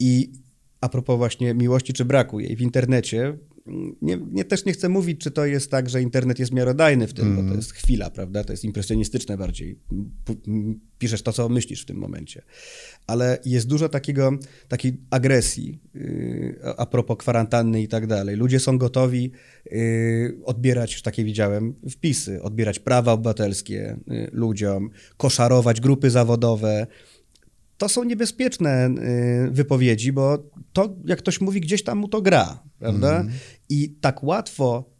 I 0.00 0.32
a 0.86 0.88
propos 0.88 1.18
właśnie 1.18 1.54
miłości 1.54 1.92
czy 1.92 2.04
braku 2.04 2.40
jej 2.40 2.56
w 2.56 2.60
internecie, 2.60 3.38
nie, 4.02 4.18
nie, 4.32 4.44
też 4.44 4.64
nie 4.64 4.72
chcę 4.72 4.88
mówić, 4.88 5.20
czy 5.20 5.30
to 5.30 5.46
jest 5.46 5.70
tak, 5.70 5.88
że 5.88 6.02
internet 6.02 6.38
jest 6.38 6.52
miarodajny 6.52 7.06
w 7.06 7.12
tym, 7.12 7.24
mm. 7.24 7.36
bo 7.36 7.40
to 7.40 7.44
mhm. 7.44 7.60
jest 7.60 7.72
chwila, 7.72 8.10
prawda? 8.10 8.44
To 8.44 8.52
jest 8.52 8.64
impresjonistyczne 8.64 9.36
bardziej. 9.36 9.78
Piszesz 10.98 11.22
to, 11.22 11.32
co 11.32 11.48
myślisz 11.48 11.82
w 11.82 11.86
tym 11.86 11.96
momencie. 11.96 12.42
Ale 13.06 13.38
jest 13.44 13.66
dużo 13.66 13.88
takiego, 13.88 14.38
takiej 14.68 14.96
agresji 15.10 15.80
yy, 15.94 16.58
a 16.76 16.86
propos 16.86 17.16
kwarantanny 17.16 17.82
i 17.82 17.88
tak 17.88 18.06
dalej. 18.06 18.36
Ludzie 18.36 18.60
są 18.60 18.78
gotowi 18.78 19.32
yy, 19.70 20.38
odbierać, 20.44 21.02
takie 21.02 21.24
widziałem, 21.24 21.74
wpisy, 21.90 22.42
odbierać 22.42 22.78
prawa 22.78 23.12
obywatelskie 23.12 23.96
yy, 24.06 24.30
ludziom, 24.32 24.90
koszarować 25.16 25.80
grupy 25.80 26.10
zawodowe, 26.10 26.86
to 27.78 27.88
są 27.88 28.04
niebezpieczne 28.04 28.88
y, 29.46 29.50
wypowiedzi, 29.50 30.12
bo 30.12 30.38
to, 30.72 30.96
jak 31.04 31.18
ktoś 31.18 31.40
mówi, 31.40 31.60
gdzieś 31.60 31.84
tam 31.84 31.98
mu 31.98 32.08
to 32.08 32.22
gra, 32.22 32.62
prawda? 32.78 33.20
Mm. 33.20 33.32
I 33.68 33.90
tak 34.00 34.22
łatwo, 34.22 34.90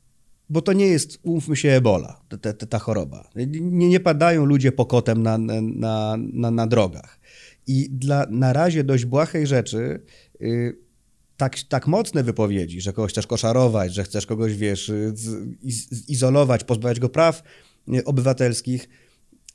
bo 0.49 0.63
to 0.63 0.73
nie 0.73 0.87
jest, 0.87 1.19
umówmy 1.23 1.57
się, 1.57 1.69
ebola, 1.71 2.21
ta, 2.29 2.53
ta, 2.53 2.67
ta 2.67 2.79
choroba. 2.79 3.31
Nie, 3.37 3.89
nie 3.89 4.01
padają 4.01 4.45
ludzie 4.45 4.73
pokotem 4.73 5.23
na, 5.23 5.39
na, 5.39 6.17
na, 6.17 6.51
na 6.51 6.67
drogach. 6.67 7.21
I 7.67 7.91
dla 7.91 8.27
na 8.31 8.53
razie 8.53 8.85
dość 8.85 9.05
błahej 9.05 9.47
rzeczy, 9.47 10.01
y, 10.41 10.79
tak, 11.37 11.57
tak 11.69 11.87
mocne 11.87 12.23
wypowiedzi, 12.23 12.81
że 12.81 12.93
kogoś 12.93 13.13
chcesz 13.13 13.27
koszarować, 13.27 13.95
że 13.95 14.05
chcesz 14.05 14.27
kogoś, 14.27 14.57
wiesz, 14.57 14.93
izolować, 16.09 16.65
pozbawiać 16.65 17.01
go 17.01 17.09
praw 17.09 17.43
y, 17.95 18.05
obywatelskich, 18.05 18.89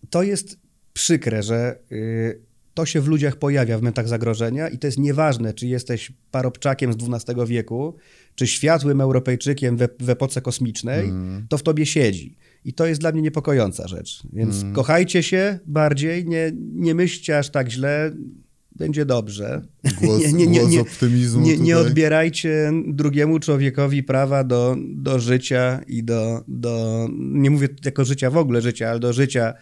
to 0.09 0.23
jest 0.23 0.57
przykre, 0.93 1.43
że 1.43 1.79
to 2.73 2.85
się 2.85 3.01
w 3.01 3.07
ludziach 3.07 3.35
pojawia 3.35 3.77
w 3.77 3.81
momentach 3.81 4.07
zagrożenia 4.07 4.69
i 4.69 4.77
to 4.77 4.87
jest 4.87 4.97
nieważne, 4.97 5.53
czy 5.53 5.67
jesteś 5.67 6.11
parobczakiem 6.31 6.93
z 6.93 6.95
XII 6.95 7.35
wieku, 7.47 7.95
czy 8.35 8.47
światłym 8.47 9.01
Europejczykiem 9.01 9.77
w, 9.77 9.87
w 9.99 10.09
epoce 10.09 10.41
kosmicznej, 10.41 11.09
mm. 11.09 11.45
to 11.49 11.57
w 11.57 11.63
tobie 11.63 11.85
siedzi. 11.85 12.37
I 12.65 12.73
to 12.73 12.85
jest 12.85 13.01
dla 13.01 13.11
mnie 13.11 13.21
niepokojąca 13.21 13.87
rzecz. 13.87 14.23
Więc 14.33 14.61
mm. 14.61 14.73
kochajcie 14.73 15.23
się 15.23 15.59
bardziej, 15.65 16.25
nie, 16.25 16.51
nie 16.73 16.95
myślcie 16.95 17.37
aż 17.37 17.49
tak 17.49 17.69
źle, 17.69 18.11
będzie 18.75 19.05
dobrze. 19.05 19.61
Głos, 20.01 20.21
nie, 20.25 20.33
nie, 20.33 20.47
nie, 20.47 20.65
nie, 20.65 20.81
optymizmu 20.81 21.41
nie, 21.41 21.57
nie 21.57 21.77
odbierajcie 21.77 22.71
drugiemu 22.87 23.39
człowiekowi 23.39 24.03
prawa 24.03 24.43
do, 24.43 24.75
do 24.79 25.19
życia 25.19 25.81
i 25.87 26.03
do, 26.03 26.43
do, 26.47 27.07
nie 27.17 27.49
mówię 27.49 27.67
jako 27.85 28.05
życia 28.05 28.29
w 28.29 28.37
ogóle 28.37 28.61
życia, 28.61 28.89
ale 28.89 28.99
do 28.99 29.13
życia 29.13 29.53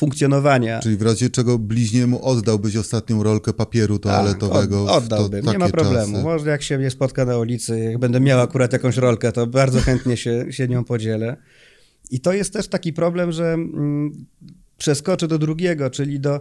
funkcjonowania. 0.00 0.80
Czyli 0.80 0.96
w 0.96 1.02
razie 1.02 1.30
czego 1.30 1.58
bliźniemu 1.58 2.24
oddałbyś 2.24 2.76
ostatnią 2.76 3.22
rolkę 3.22 3.52
papieru 3.52 3.98
toaletowego? 3.98 4.86
Tak, 4.86 4.94
oddałbym, 4.94 5.46
nie 5.46 5.58
ma 5.58 5.68
problemu. 5.68 6.12
Czasy. 6.12 6.24
Może 6.24 6.50
jak 6.50 6.62
się 6.62 6.78
mnie 6.78 6.90
spotka 6.90 7.24
na 7.24 7.38
ulicy, 7.38 7.78
jak 7.78 7.98
będę 7.98 8.20
miał 8.20 8.40
akurat 8.40 8.72
jakąś 8.72 8.96
rolkę, 8.96 9.32
to 9.32 9.46
bardzo 9.46 9.80
chętnie 9.80 10.16
się, 10.16 10.46
się 10.50 10.68
nią 10.68 10.84
podzielę. 10.84 11.36
I 12.10 12.20
to 12.20 12.32
jest 12.32 12.52
też 12.52 12.68
taki 12.68 12.92
problem, 12.92 13.32
że 13.32 13.52
mm, 13.52 14.26
przeskoczę 14.78 15.28
do 15.28 15.38
drugiego, 15.38 15.90
czyli 15.90 16.20
do, 16.20 16.40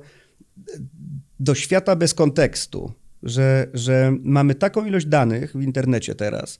do 1.39 1.55
świata 1.55 1.95
bez 1.95 2.13
kontekstu, 2.13 2.91
że, 3.23 3.67
że 3.73 4.13
mamy 4.23 4.55
taką 4.55 4.85
ilość 4.85 5.05
danych 5.05 5.53
w 5.55 5.61
internecie 5.61 6.15
teraz, 6.15 6.59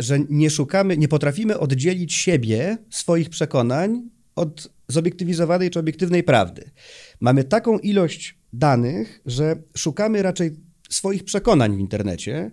że 0.00 0.18
nie 0.30 0.50
szukamy, 0.50 0.96
nie 0.96 1.08
potrafimy 1.08 1.58
oddzielić 1.58 2.14
siebie, 2.14 2.78
swoich 2.90 3.30
przekonań 3.30 4.02
od 4.36 4.70
zobiektywizowanej 4.88 5.70
czy 5.70 5.78
obiektywnej 5.78 6.22
prawdy. 6.22 6.70
Mamy 7.20 7.44
taką 7.44 7.78
ilość 7.78 8.38
danych, 8.52 9.20
że 9.26 9.56
szukamy 9.76 10.22
raczej 10.22 10.56
swoich 10.90 11.24
przekonań 11.24 11.76
w 11.76 11.80
internecie 11.80 12.50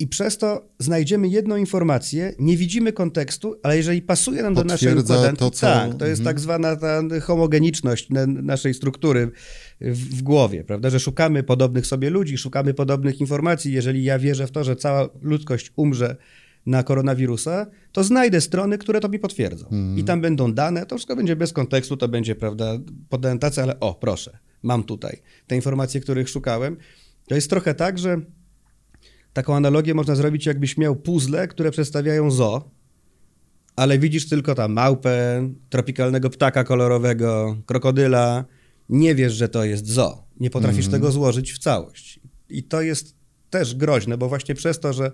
i 0.00 0.06
przez 0.06 0.38
to 0.38 0.68
znajdziemy 0.78 1.28
jedną 1.28 1.56
informację, 1.56 2.34
nie 2.38 2.56
widzimy 2.56 2.92
kontekstu, 2.92 3.60
ale 3.62 3.76
jeżeli 3.76 4.02
pasuje 4.02 4.42
nam 4.42 4.54
do 4.54 4.64
naszej 4.64 4.98
układanki, 4.98 5.38
to, 5.38 5.50
co... 5.50 5.66
tak, 5.66 5.94
to 5.94 6.06
jest 6.06 6.20
mhm. 6.20 6.34
tak 6.34 6.40
zwana 6.40 6.76
ta 6.76 7.02
homogeniczność 7.22 8.08
naszej 8.26 8.74
struktury 8.74 9.30
w, 9.80 10.16
w, 10.16 10.22
głowie, 10.22 10.64
prawda, 10.64 10.90
że 10.90 11.00
szukamy 11.00 11.42
podobnych 11.42 11.86
sobie 11.86 12.10
ludzi, 12.10 12.38
szukamy 12.38 12.74
podobnych 12.74 13.20
informacji. 13.20 13.72
Jeżeli 13.72 14.04
ja 14.04 14.18
wierzę 14.18 14.46
w 14.46 14.50
to, 14.50 14.64
że 14.64 14.76
cała 14.76 15.08
ludzkość 15.22 15.72
umrze 15.76 16.16
na 16.66 16.82
koronawirusa, 16.82 17.66
to 17.92 18.04
znajdę 18.04 18.40
strony, 18.40 18.78
które 18.78 19.00
to 19.00 19.08
mi 19.08 19.18
potwierdzą. 19.18 19.66
Mm. 19.68 19.98
I 19.98 20.04
tam 20.04 20.20
będą 20.20 20.52
dane, 20.52 20.86
to 20.86 20.96
wszystko 20.96 21.16
będzie 21.16 21.36
bez 21.36 21.52
kontekstu, 21.52 21.96
to 21.96 22.08
będzie, 22.08 22.34
prawda, 22.34 22.78
podane 23.08 23.40
tacy, 23.40 23.62
ale 23.62 23.80
o, 23.80 23.94
proszę, 23.94 24.38
mam 24.62 24.84
tutaj 24.84 25.22
te 25.46 25.56
informacje, 25.56 26.00
których 26.00 26.28
szukałem. 26.28 26.76
To 27.28 27.34
jest 27.34 27.50
trochę 27.50 27.74
tak, 27.74 27.98
że 27.98 28.20
taką 29.32 29.56
analogię 29.56 29.94
można 29.94 30.14
zrobić, 30.14 30.46
jakbyś 30.46 30.76
miał 30.76 30.96
puzzle, 30.96 31.48
które 31.48 31.70
przedstawiają 31.70 32.30
zo, 32.30 32.70
ale 33.76 33.98
widzisz 33.98 34.28
tylko 34.28 34.54
tam 34.54 34.72
małpę, 34.72 35.48
tropikalnego 35.68 36.30
ptaka 36.30 36.64
kolorowego, 36.64 37.56
krokodyla, 37.66 38.44
nie 38.88 39.14
wiesz, 39.14 39.32
że 39.32 39.48
to 39.48 39.64
jest 39.64 39.86
zo. 39.86 40.24
Nie 40.40 40.50
potrafisz 40.50 40.86
mm. 40.86 40.92
tego 40.92 41.12
złożyć 41.12 41.52
w 41.52 41.58
całość. 41.58 42.20
I 42.48 42.62
to 42.62 42.82
jest 42.82 43.14
też 43.50 43.74
groźne, 43.74 44.18
bo 44.18 44.28
właśnie 44.28 44.54
przez 44.54 44.80
to, 44.80 44.92
że 44.92 45.10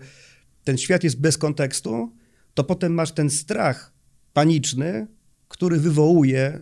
ten 0.67 0.79
świat 0.79 1.05
jest 1.05 1.21
bez 1.21 1.39
kontekstu, 1.39 2.13
to 2.55 2.65
potem 2.65 2.95
masz 2.95 3.13
ten 3.13 3.31
strach 3.31 3.93
paniczny, 4.33 5.07
który 5.49 5.81
wywołuje, 5.81 6.61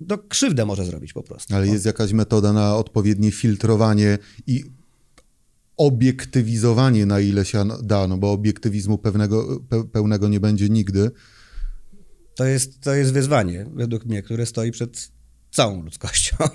no 0.00 0.18
krzywdę 0.18 0.66
może 0.66 0.84
zrobić 0.84 1.12
po 1.12 1.22
prostu. 1.22 1.54
Ale 1.54 1.68
jest 1.68 1.84
jakaś 1.84 2.12
metoda 2.12 2.52
na 2.52 2.76
odpowiednie 2.76 3.30
filtrowanie 3.30 4.18
i 4.46 4.64
obiektywizowanie, 5.76 7.06
na 7.06 7.20
ile 7.20 7.44
się 7.44 7.64
da, 7.82 8.08
no 8.08 8.18
bo 8.18 8.32
obiektywizmu 8.32 8.98
pewnego, 8.98 9.60
pełnego 9.92 10.28
nie 10.28 10.40
będzie 10.40 10.68
nigdy. 10.68 11.10
To 12.34 12.44
jest, 12.44 12.80
to 12.80 12.94
jest 12.94 13.12
wyzwanie, 13.12 13.66
według 13.74 14.04
mnie, 14.04 14.22
które 14.22 14.46
stoi 14.46 14.70
przed 14.70 15.10
całą 15.50 15.82
ludzkością. 15.82 16.36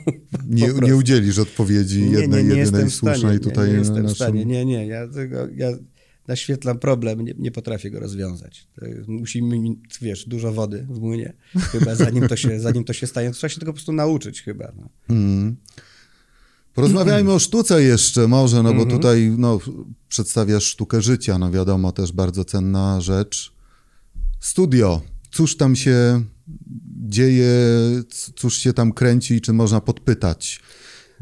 Nie, 0.50 0.68
nie 0.82 0.96
udzielisz 0.96 1.40
odpowiedzi 1.40 2.12
jednej, 2.12 2.44
nie, 2.44 2.50
nie, 2.50 2.56
jedynej 2.56 2.92
słusznej 2.92 3.40
tutaj. 3.40 3.68
Nie, 3.68 3.74
nie 3.74 3.80
jestem 3.80 4.04
naszym... 4.04 4.14
w 4.14 4.18
stanie, 4.18 4.46
nie, 4.46 4.66
nie. 4.66 4.88
Ja, 4.88 5.08
tego, 5.08 5.48
ja 5.56 5.68
naświetlam 6.28 6.80
problem, 6.80 7.22
nie, 7.22 7.34
nie 7.38 7.52
potrafię 7.52 7.92
go 7.92 8.00
rozwiązać. 8.00 8.68
Musimy 9.08 9.60
mieć, 9.60 9.78
wiesz, 10.02 10.26
dużo 10.28 10.52
wody 10.52 10.88
w 10.90 11.00
młynie, 11.00 11.34
chyba 11.54 11.96
zanim 11.96 12.28
to 12.28 12.36
się, 12.36 12.60
zanim 12.68 12.84
to 12.84 12.94
się 12.94 13.08
stanie. 13.08 13.30
To 13.30 13.36
trzeba 13.36 13.50
się 13.50 13.60
tego 13.60 13.72
po 13.72 13.76
prostu 13.76 13.94
nauczyć 13.94 14.42
chyba. 14.42 14.72
No. 14.78 14.90
Mm. 15.10 15.56
Porozmawiajmy 16.74 17.32
o 17.32 17.40
sztuce 17.40 17.84
jeszcze 17.84 18.28
może, 18.28 18.64
no 18.64 18.74
bo 18.74 18.82
mhm. 18.82 18.90
tutaj 18.90 19.34
no, 19.38 19.60
przedstawiasz 20.10 20.64
sztukę 20.64 21.02
życia, 21.02 21.38
no 21.38 21.52
wiadomo, 21.52 21.92
też 21.92 22.12
bardzo 22.12 22.46
cenna 22.46 23.02
rzecz. 23.02 23.54
Studio, 24.40 25.02
cóż 25.32 25.58
tam 25.58 25.76
się 25.76 26.24
dzieje, 27.08 27.50
cóż 28.36 28.58
się 28.58 28.74
tam 28.74 28.94
kręci, 28.94 29.42
czy 29.42 29.54
można 29.54 29.82
podpytać? 29.82 30.62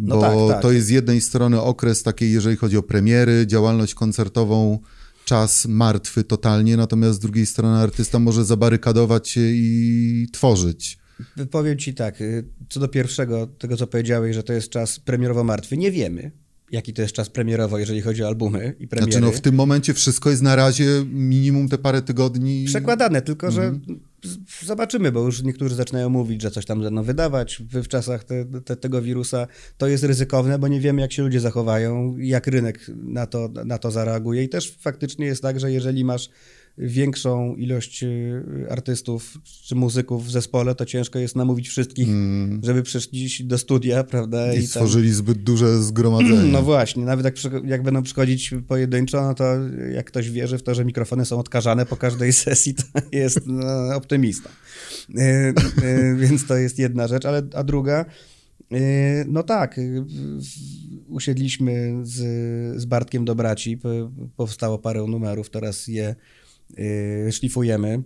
No 0.01 0.15
bo 0.15 0.21
tak, 0.21 0.55
tak. 0.55 0.61
to 0.61 0.71
jest 0.71 0.87
z 0.87 0.89
jednej 0.89 1.21
strony 1.21 1.61
okres 1.61 2.03
takiej, 2.03 2.31
jeżeli 2.31 2.57
chodzi 2.57 2.77
o 2.77 2.83
premiery, 2.83 3.47
działalność 3.47 3.93
koncertową, 3.93 4.79
czas 5.25 5.65
martwy 5.65 6.23
totalnie, 6.23 6.77
natomiast 6.77 7.15
z 7.15 7.19
drugiej 7.19 7.45
strony 7.45 7.77
artysta 7.77 8.19
może 8.19 8.45
zabarykadować 8.45 9.29
się 9.29 9.41
i 9.41 10.27
tworzyć. 10.31 10.97
Powiem 11.51 11.77
ci 11.77 11.93
tak, 11.93 12.21
y, 12.21 12.49
co 12.69 12.79
do 12.79 12.87
pierwszego, 12.87 13.47
tego 13.47 13.77
co 13.77 13.87
powiedziałeś, 13.87 14.35
że 14.35 14.43
to 14.43 14.53
jest 14.53 14.69
czas 14.69 14.99
premierowo 14.99 15.43
martwy, 15.43 15.77
nie 15.77 15.91
wiemy 15.91 16.31
jaki 16.71 16.93
to 16.93 17.01
jest 17.01 17.13
czas 17.13 17.29
premierowo, 17.29 17.79
jeżeli 17.79 18.01
chodzi 18.01 18.23
o 18.23 18.27
albumy 18.27 18.75
i 18.79 18.87
premiery. 18.87 19.11
Znaczy 19.11 19.25
no 19.25 19.31
w 19.31 19.41
tym 19.41 19.55
momencie 19.55 19.93
wszystko 19.93 20.29
jest 20.29 20.41
na 20.41 20.55
razie 20.55 20.85
minimum 21.11 21.69
te 21.69 21.77
parę 21.77 22.01
tygodni. 22.01 22.65
Przekładane, 22.65 23.21
tylko 23.21 23.47
mhm. 23.47 23.81
że 23.85 23.95
zobaczymy, 24.65 25.11
bo 25.11 25.25
już 25.25 25.43
niektórzy 25.43 25.75
zaczynają 25.75 26.09
mówić, 26.09 26.41
że 26.41 26.51
coś 26.51 26.65
tam 26.65 26.81
będą 26.81 27.03
wydawać 27.03 27.63
w, 27.69 27.83
w 27.83 27.87
czasach 27.87 28.23
te, 28.23 28.45
te, 28.45 28.75
tego 28.75 29.01
wirusa. 29.01 29.47
To 29.77 29.87
jest 29.87 30.03
ryzykowne, 30.03 30.59
bo 30.59 30.67
nie 30.67 30.79
wiemy, 30.79 31.01
jak 31.01 31.11
się 31.11 31.23
ludzie 31.23 31.39
zachowają, 31.39 32.17
jak 32.17 32.47
rynek 32.47 32.91
na 33.03 33.27
to, 33.27 33.49
na 33.65 33.77
to 33.77 33.91
zareaguje. 33.91 34.43
I 34.43 34.49
też 34.49 34.77
faktycznie 34.79 35.25
jest 35.25 35.41
tak, 35.41 35.59
że 35.59 35.71
jeżeli 35.71 36.05
masz 36.05 36.29
większą 36.77 37.55
ilość 37.55 38.03
y, 38.03 38.67
artystów 38.69 39.37
czy 39.43 39.75
muzyków 39.75 40.27
w 40.27 40.31
zespole, 40.31 40.75
to 40.75 40.85
ciężko 40.85 41.19
jest 41.19 41.35
namówić 41.35 41.69
wszystkich, 41.69 42.07
mm. 42.07 42.61
żeby 42.63 42.83
przyszli 42.83 43.29
do 43.43 43.57
studia, 43.57 44.03
prawda? 44.03 44.53
I, 44.53 44.59
I 44.59 44.67
stworzyli 44.67 45.07
tam... 45.07 45.15
zbyt 45.15 45.43
duże 45.43 45.83
zgromadzenie. 45.83 46.51
No 46.51 46.61
właśnie, 46.61 47.05
nawet 47.05 47.25
jak, 47.25 47.35
jak 47.65 47.83
będą 47.83 48.03
przychodzić 48.03 48.53
pojedynczo, 48.67 49.21
no 49.21 49.33
to 49.33 49.43
jak 49.93 50.05
ktoś 50.05 50.29
wierzy 50.29 50.57
w 50.57 50.63
to, 50.63 50.75
że 50.75 50.85
mikrofony 50.85 51.25
są 51.25 51.39
odkażane 51.39 51.85
po 51.85 51.97
każdej 51.97 52.33
sesji, 52.43 52.73
to 52.73 52.83
jest 53.11 53.39
no, 53.45 53.95
optymista. 53.95 54.49
Y, 55.09 55.23
y, 55.83 56.15
więc 56.15 56.47
to 56.47 56.57
jest 56.57 56.79
jedna 56.79 57.07
rzecz, 57.07 57.25
ale 57.25 57.41
a 57.53 57.63
druga, 57.63 58.05
no 59.27 59.43
tak, 59.43 59.79
usiedliśmy 61.07 61.99
z, 62.03 62.17
z 62.81 62.85
Bartkiem 62.85 63.25
do 63.25 63.35
braci, 63.35 63.79
powstało 64.35 64.79
parę 64.79 65.05
numerów, 65.07 65.49
teraz 65.49 65.87
je 65.87 66.15
szlifujemy. 67.31 68.03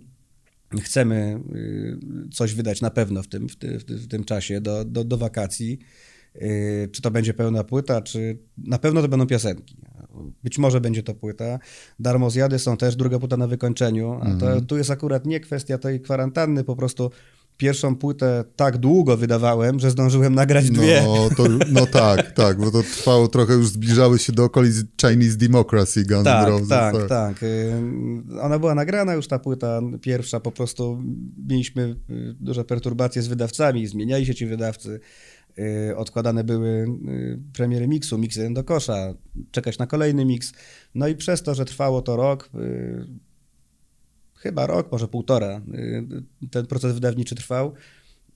Chcemy 0.82 1.40
y, 1.54 2.28
coś 2.32 2.54
wydać 2.54 2.80
na 2.80 2.90
pewno 2.90 3.22
w 3.22 3.28
tym, 3.28 3.48
w, 3.48 3.56
ty, 3.56 3.78
w 3.78 4.08
tym 4.08 4.24
czasie 4.24 4.60
do, 4.60 4.84
do, 4.84 5.04
do 5.04 5.18
wakacji. 5.18 5.78
Y, 6.36 6.88
czy 6.92 7.02
to 7.02 7.10
będzie 7.10 7.34
pełna 7.34 7.64
płyta, 7.64 8.02
czy 8.02 8.38
na 8.58 8.78
pewno 8.78 9.02
to 9.02 9.08
będą 9.08 9.26
piosenki. 9.26 9.76
Być 10.44 10.58
może 10.58 10.80
będzie 10.80 11.02
to 11.02 11.14
płyta. 11.14 11.58
Darmo 12.00 12.30
zjady 12.30 12.58
są 12.58 12.76
też, 12.76 12.96
druga 12.96 13.18
płyta 13.18 13.36
na 13.36 13.46
wykończeniu. 13.46 14.18
A 14.22 14.24
to, 14.24 14.46
mhm. 14.46 14.66
tu 14.66 14.76
jest 14.76 14.90
akurat 14.90 15.26
nie 15.26 15.40
kwestia 15.40 15.78
tej 15.78 16.00
kwarantanny, 16.00 16.64
po 16.64 16.76
prostu 16.76 17.10
pierwszą 17.56 17.96
płytę 17.96 18.44
tak 18.56 18.78
długo 18.78 19.16
wydawałem, 19.16 19.80
że 19.80 19.90
zdążyłem 19.90 20.34
nagrać 20.34 20.70
dwie. 20.70 21.02
No, 21.06 21.28
to, 21.36 21.44
no 21.72 21.86
tak, 21.86 22.32
tak, 22.32 22.58
bo 22.58 22.70
to 22.70 22.82
trwało 22.82 23.28
trochę, 23.28 23.54
już 23.54 23.68
zbliżały 23.68 24.18
się 24.18 24.32
do 24.32 24.44
okolic 24.44 24.84
Chinese 25.00 25.36
Democracy 25.36 26.04
Guns 26.04 26.24
tak, 26.24 26.48
Roses. 26.48 26.68
Tak, 26.68 26.94
tak, 26.94 27.08
tak. 27.08 27.44
Ona 28.40 28.58
była 28.58 28.74
nagrana 28.74 29.14
już, 29.14 29.28
ta 29.28 29.38
płyta 29.38 29.80
pierwsza, 30.00 30.40
po 30.40 30.52
prostu 30.52 31.02
mieliśmy 31.48 31.96
y, 32.10 32.34
duże 32.40 32.64
perturbacje 32.64 33.22
z 33.22 33.26
wydawcami, 33.26 33.86
zmieniali 33.86 34.26
się 34.26 34.34
ci 34.34 34.46
wydawcy, 34.46 35.00
y, 35.58 35.96
odkładane 35.96 36.44
były 36.44 36.86
premiery 37.52 37.88
miksu, 37.88 38.18
miksy 38.18 38.50
do 38.52 38.64
kosza, 38.64 39.14
czekać 39.50 39.78
na 39.78 39.86
kolejny 39.86 40.24
miks. 40.24 40.52
No 40.94 41.08
i 41.08 41.14
przez 41.14 41.42
to, 41.42 41.54
że 41.54 41.64
trwało 41.64 42.02
to 42.02 42.16
rok, 42.16 42.50
chyba 44.36 44.66
rok, 44.66 44.92
może 44.92 45.08
półtora 45.08 45.62
y, 45.74 46.48
ten 46.50 46.66
proces 46.66 46.94
wydawniczy 46.94 47.34
trwał, 47.34 47.74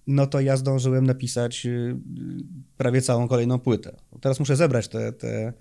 no 0.06 0.26
to 0.26 0.40
ja 0.40 0.56
zdążyłem 0.56 1.06
napisać 1.06 1.66
y, 1.66 1.96
prawie 2.76 3.02
całą 3.02 3.28
kolejną 3.28 3.58
płytę. 3.58 3.96
Teraz 4.20 4.40
muszę 4.40 4.56
zebrać 4.56 4.88
te, 4.88 5.12
te, 5.12 5.52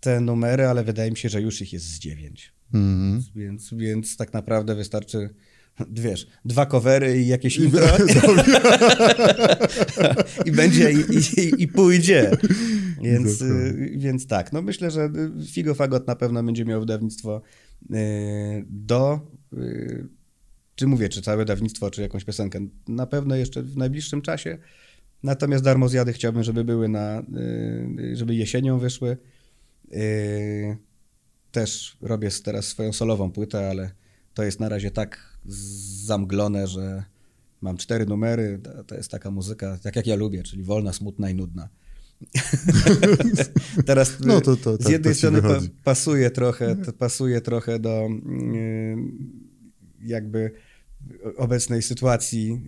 te 0.00 0.20
numery, 0.20 0.66
ale 0.66 0.84
wydaje 0.84 1.10
mi 1.10 1.16
się, 1.16 1.28
że 1.28 1.42
już 1.42 1.62
ich 1.62 1.72
jest 1.72 1.86
z 1.86 1.98
dziewięć. 1.98 2.52
Mm. 2.74 3.22
Więc, 3.34 3.74
więc 3.74 4.16
tak 4.16 4.32
naprawdę 4.32 4.74
wystarczy 4.74 5.30
wiesz, 5.90 6.26
dwa 6.44 6.66
covery 6.66 7.22
i 7.22 7.26
jakieś 7.26 7.56
intro 7.56 7.86
i 10.46 10.52
będzie 10.52 10.92
i, 10.92 10.96
i, 11.40 11.62
i, 11.62 11.68
pójdzie. 11.68 12.30
Więc, 13.02 13.42
y, 13.42 13.92
więc 13.96 14.26
tak, 14.26 14.52
no 14.52 14.62
myślę, 14.62 14.90
że 14.90 15.10
Figo 15.50 15.74
Fagot 15.74 16.06
na 16.06 16.16
pewno 16.16 16.42
będzie 16.42 16.64
miał 16.64 16.80
wydawnictwo 16.80 17.42
do 18.66 19.20
czy 20.74 20.86
mówię, 20.86 21.08
czy 21.08 21.22
całe 21.22 21.44
dawnictwo, 21.44 21.90
czy 21.90 22.02
jakąś 22.02 22.24
piosenkę. 22.24 22.60
Na 22.88 23.06
pewno 23.06 23.36
jeszcze 23.36 23.62
w 23.62 23.76
najbliższym 23.76 24.22
czasie. 24.22 24.58
Natomiast 25.22 25.64
darmo 25.64 25.88
zjady 25.88 26.12
chciałbym, 26.12 26.42
żeby 26.42 26.64
były 26.64 26.88
na, 26.88 27.22
y, 27.98 28.16
żeby 28.16 28.34
jesienią 28.34 28.78
wyszły. 28.78 29.16
Y, 29.92 30.76
też 31.52 31.96
robię 32.00 32.30
teraz 32.44 32.66
swoją 32.66 32.92
solową 32.92 33.32
płytę, 33.32 33.70
ale 33.70 33.90
to 34.34 34.42
jest 34.42 34.60
na 34.60 34.68
razie 34.68 34.90
tak 34.90 35.38
zamglone, 36.04 36.66
że 36.66 37.04
mam 37.60 37.76
cztery 37.76 38.06
numery. 38.06 38.60
To 38.86 38.94
jest 38.94 39.10
taka 39.10 39.30
muzyka, 39.30 39.78
tak 39.82 39.96
jak 39.96 40.06
ja 40.06 40.16
lubię, 40.16 40.42
czyli 40.42 40.62
wolna, 40.62 40.92
smutna 40.92 41.30
i 41.30 41.34
nudna. 41.34 41.68
Teraz 43.86 44.20
no 44.20 44.40
to, 44.40 44.56
to, 44.56 44.76
z 44.76 44.78
tak, 44.78 44.92
jednej 44.92 45.14
strony 45.14 45.42
pa, 45.42 45.60
pasuje 45.84 46.30
trochę, 46.30 46.76
pasuje 46.98 47.40
trochę 47.40 47.78
do 47.78 48.08
jakby 50.00 50.50
obecnej 51.36 51.82
sytuacji 51.82 52.60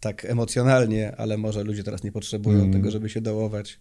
tak 0.00 0.24
emocjonalnie, 0.24 1.16
ale 1.16 1.38
może 1.38 1.64
ludzie 1.64 1.84
teraz 1.84 2.02
nie 2.02 2.12
potrzebują 2.12 2.58
mm. 2.58 2.72
tego, 2.72 2.90
żeby 2.90 3.08
się 3.08 3.20
dołować. 3.20 3.80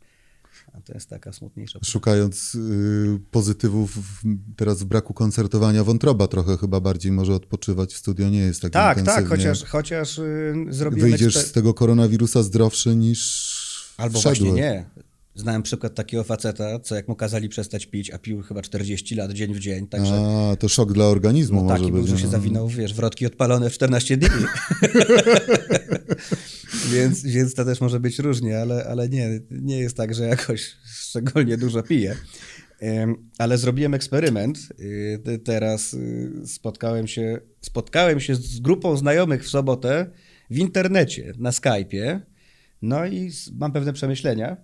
A 0.73 0.81
to 0.81 0.93
jest 0.93 1.09
taka 1.09 1.33
smutniejsza. 1.33 1.79
Szukając 1.83 2.55
y, 2.55 3.19
pozytywów 3.31 3.97
teraz 4.55 4.83
w 4.83 4.85
braku 4.85 5.13
koncertowania, 5.13 5.83
wątroba 5.83 6.27
trochę 6.27 6.57
chyba 6.57 6.79
bardziej 6.79 7.11
może 7.11 7.33
odpoczywać 7.33 7.93
w 7.93 7.97
studio, 7.97 8.29
nie 8.29 8.39
jest 8.39 8.61
tak 8.61 8.71
Tak, 8.71 9.01
tak, 9.01 9.27
chociaż, 9.27 9.63
chociaż 9.63 10.19
y, 10.19 10.53
zrobiłem... 10.69 11.09
Wyjdziesz 11.09 11.37
z 11.37 11.51
tego 11.51 11.73
koronawirusa 11.73 12.43
zdrowszy 12.43 12.95
niż 12.95 13.64
Albo 13.97 14.19
właśnie 14.19 14.51
nie. 14.51 14.85
Znałem 15.35 15.63
przykład 15.63 15.95
takiego 15.95 16.23
faceta, 16.23 16.79
co 16.79 16.95
jak 16.95 17.07
mu 17.07 17.15
kazali 17.15 17.49
przestać 17.49 17.85
pić, 17.85 18.11
a 18.11 18.17
pił 18.17 18.41
chyba 18.41 18.61
40 18.61 19.15
lat 19.15 19.31
dzień 19.31 19.53
w 19.53 19.59
dzień, 19.59 19.87
także... 19.87 20.13
A, 20.13 20.55
to 20.55 20.69
szok 20.69 20.93
dla 20.93 21.05
organizmu 21.05 21.63
no, 21.63 21.67
taki 21.67 21.91
był, 21.91 22.07
że 22.07 22.17
się 22.17 22.25
no. 22.25 22.31
zawinął, 22.31 22.67
wiesz, 22.67 22.93
wrotki 22.93 23.25
odpalone 23.25 23.69
w 23.69 23.73
14 23.73 24.17
dni. 24.17 24.29
więc, 26.93 27.23
więc 27.23 27.53
to 27.53 27.65
też 27.65 27.81
może 27.81 27.99
być 27.99 28.19
różnie, 28.19 28.61
ale, 28.61 28.85
ale 28.85 29.09
nie, 29.09 29.39
nie 29.51 29.77
jest 29.77 29.97
tak, 29.97 30.15
że 30.15 30.23
jakoś 30.23 30.75
szczególnie 30.85 31.57
dużo 31.57 31.83
pije. 31.83 32.15
Ale 33.37 33.57
zrobiłem 33.57 33.93
eksperyment. 33.93 34.57
Y, 34.79 35.39
teraz 35.45 35.93
y, 35.93 36.31
spotkałem 36.45 37.07
się, 37.07 37.39
spotkałem 37.61 38.19
się 38.19 38.35
z 38.35 38.59
grupą 38.59 38.97
znajomych 38.97 39.43
w 39.43 39.49
sobotę 39.49 40.11
w 40.49 40.57
internecie, 40.57 41.33
na 41.37 41.51
Skype'ie 41.51 42.19
no 42.85 43.05
i 43.05 43.31
mam 43.59 43.71
pewne 43.71 43.93
przemyślenia. 43.93 44.57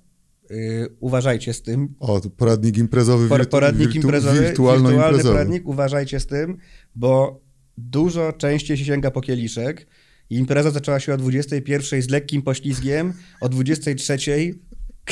Yy, 0.49 0.95
uważajcie 0.99 1.53
z 1.53 1.61
tym. 1.61 1.95
O, 1.99 2.21
poradnik 2.37 2.77
imprezowy, 2.77 3.29
wirtu, 3.29 3.49
poradnik 3.49 3.87
wirtu, 3.87 4.07
imprezowy 4.07 4.39
wirtualny 4.39 4.93
imprezowy. 4.93 5.23
poradnik, 5.23 5.67
uważajcie 5.67 6.19
z 6.19 6.27
tym, 6.27 6.57
bo 6.95 7.41
dużo 7.77 8.33
częściej 8.33 8.77
się 8.77 8.85
sięga 8.85 9.11
po 9.11 9.21
kieliszek. 9.21 9.87
I 10.29 10.35
impreza 10.35 10.71
zaczęła 10.71 10.99
się 10.99 11.13
o 11.13 11.17
21 11.17 12.01
z 12.01 12.09
lekkim 12.09 12.41
poślizgiem, 12.41 13.13
o 13.41 13.49
23 13.49 14.17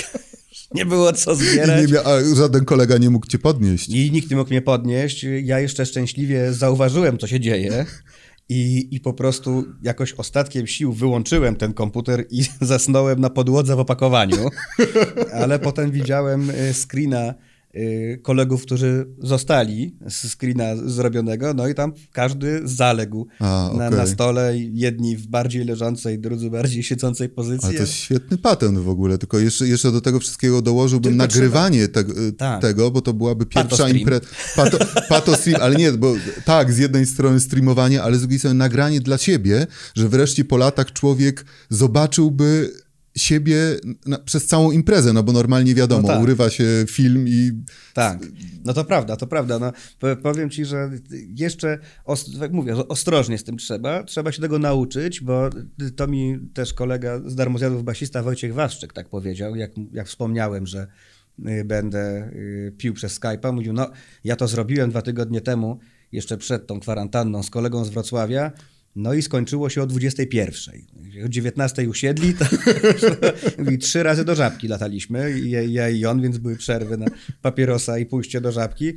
nie 0.76 0.86
było 0.86 1.13
co 1.13 1.36
zbierać. 1.36 1.91
Nie, 1.91 2.00
a 2.00 2.36
żaden 2.36 2.65
kolega 2.65 2.98
nie 2.98 3.10
mógł 3.10 3.28
cię 3.28 3.39
podnieść. 3.39 3.89
I 3.89 4.12
nikt 4.12 4.32
nie 4.32 4.38
mógł 4.38 4.50
mnie 4.50 4.62
podnieść. 4.62 5.26
Ja 5.43 5.60
jeszcze 5.60 5.86
szczęśliwie 5.86 6.54
zauważyłem, 6.54 7.17
co 7.17 7.28
się 7.28 7.39
dzieje. 7.39 7.86
I, 8.50 8.88
I 8.92 9.00
po 9.00 9.14
prostu 9.14 9.66
jakoś 9.84 10.14
ostatkiem 10.14 10.68
sił 10.68 10.94
wyłączyłem 10.94 11.56
ten 11.56 11.74
komputer 11.74 12.26
i 12.30 12.44
zasnąłem 12.62 13.20
na 13.20 13.30
podłodze 13.30 13.76
w 13.76 13.80
opakowaniu. 13.80 14.50
Ale 15.42 15.60
potem 15.60 15.92
widziałem 15.92 16.50
e, 16.50 16.74
screena 16.74 17.34
kolegów, 18.22 18.62
którzy 18.62 19.08
zostali 19.20 19.96
z 20.10 20.34
screena 20.34 20.63
zrobionego, 20.76 21.54
no 21.54 21.68
i 21.68 21.76
tam 21.76 21.94
każdy 22.12 22.62
zaległ 22.63 23.28
A, 23.39 23.70
na, 23.78 23.88
okej. 23.88 24.00
na 24.00 24.08
stole, 24.08 24.58
jedni 24.58 25.18
w 25.18 25.28
bardziej 25.28 25.65
leżącej, 25.65 26.20
drudzy 26.20 26.50
bardziej 26.50 26.84
siedzącej 26.84 27.30
pozycji. 27.30 27.68
Ale 27.68 27.76
to 27.76 27.82
jest 27.82 27.94
świetny 27.94 28.38
patent 28.38 28.78
w 28.78 28.89
ogóle, 28.89 29.18
tylko 29.18 29.39
jeszcze, 29.39 29.68
jeszcze 29.68 29.92
do 29.92 30.02
tego 30.02 30.20
wszystkiego 30.20 30.62
dołożyłbym 30.62 31.12
Tylko 31.12 31.24
nagrywanie 31.24 31.88
te, 31.88 32.04
Tak. 32.38 32.62
tego, 32.62 32.92
bo 32.92 33.02
to 33.02 33.13
byłaby 33.13 33.46
pierwsza 33.46 33.89
impreza. 33.89 34.22
Pato, 34.56 34.78
pato 35.10 35.36
stream, 35.36 35.62
ale 35.62 35.76
nie, 35.76 35.92
bo 35.92 36.15
tak, 36.46 36.74
z 36.74 36.78
jednej 36.78 37.06
strony 37.06 37.39
streamowanie, 37.39 38.04
ale 38.04 38.18
z 38.18 38.20
drugiej 38.20 38.39
strony 38.39 38.56
nagranie 38.56 39.02
dla 39.02 39.18
siebie, 39.18 39.68
że 39.96 40.10
wreszcie 40.10 40.46
po 40.46 40.58
latach 40.58 40.94
człowiek 40.94 41.46
zobaczyłby 41.70 42.72
siebie 43.22 43.56
na, 44.06 44.18
przez 44.20 44.48
całą 44.48 44.72
imprezę, 44.72 45.14
no 45.14 45.24
bo 45.24 45.32
normalnie 45.32 45.76
wiadomo, 45.76 46.02
No 46.02 46.08
tak. 46.08 46.22
urywa 46.24 46.50
się 46.50 46.66
film 46.90 47.26
i 47.28 47.52
Tak, 47.94 48.20
no 48.66 48.74
to 48.74 48.86
prawda, 48.86 49.16
to 49.16 49.28
prawda. 49.28 49.60
No, 49.60 49.72
po- 50.00 50.16
powiem 50.16 50.50
ci, 50.50 50.66
że 50.66 50.90
jeszcze, 51.36 51.80
tak 52.40 52.52
mówię, 52.52 52.76
ostrożnie 52.88 53.38
z 53.38 53.44
tym 53.44 53.58
trzeba. 53.58 54.04
Trzeba 54.04 54.32
się 54.32 54.42
tego 54.42 54.60
nauczyć, 54.60 55.22
bo 55.22 55.50
to 55.96 56.08
mi 56.08 56.40
też 56.54 56.74
kolega 56.74 57.20
z 57.26 57.36
Darmozjadów, 57.36 57.84
basista 57.84 58.24
Wojciech 58.24 58.54
Waszczyk 58.54 58.94
tak 58.94 59.10
powiedział, 59.10 59.56
jak, 59.56 59.72
jak 59.94 60.08
wspomniałem, 60.08 60.68
że 60.68 60.88
y, 61.48 61.64
będę 61.66 62.32
y, 62.34 62.74
pił 62.78 62.94
przez 62.94 63.20
Skype'a. 63.20 63.54
Mówił, 63.54 63.74
no 63.74 63.90
ja 64.24 64.36
to 64.36 64.48
zrobiłem 64.48 64.90
dwa 64.90 65.02
tygodnie 65.02 65.42
temu, 65.42 65.80
jeszcze 66.12 66.38
przed 66.38 66.68
tą 66.68 66.80
kwarantanną 66.80 67.44
z 67.44 67.50
kolegą 67.50 67.86
z 67.86 67.90
Wrocławia, 67.90 68.52
no 69.00 69.14
i 69.14 69.22
skończyło 69.22 69.70
się 69.70 69.82
o 69.82 69.88
21. 69.88 70.76
O 71.26 71.30
19 71.30 71.90
usiedli, 71.90 72.34
to 72.34 72.46
mówi, 73.64 73.78
trzy 73.78 74.04
razy 74.04 74.26
do 74.26 74.36
żabki 74.36 74.68
lataliśmy, 74.68 75.40
ja, 75.40 75.62
ja 75.62 75.90
i 75.90 76.06
on, 76.06 76.22
więc 76.22 76.38
były 76.38 76.56
przerwy 76.56 76.98
na 76.98 77.06
papierosa 77.42 77.98
i 77.98 78.06
pójście 78.06 78.42
do 78.42 78.52
żabki. 78.52 78.94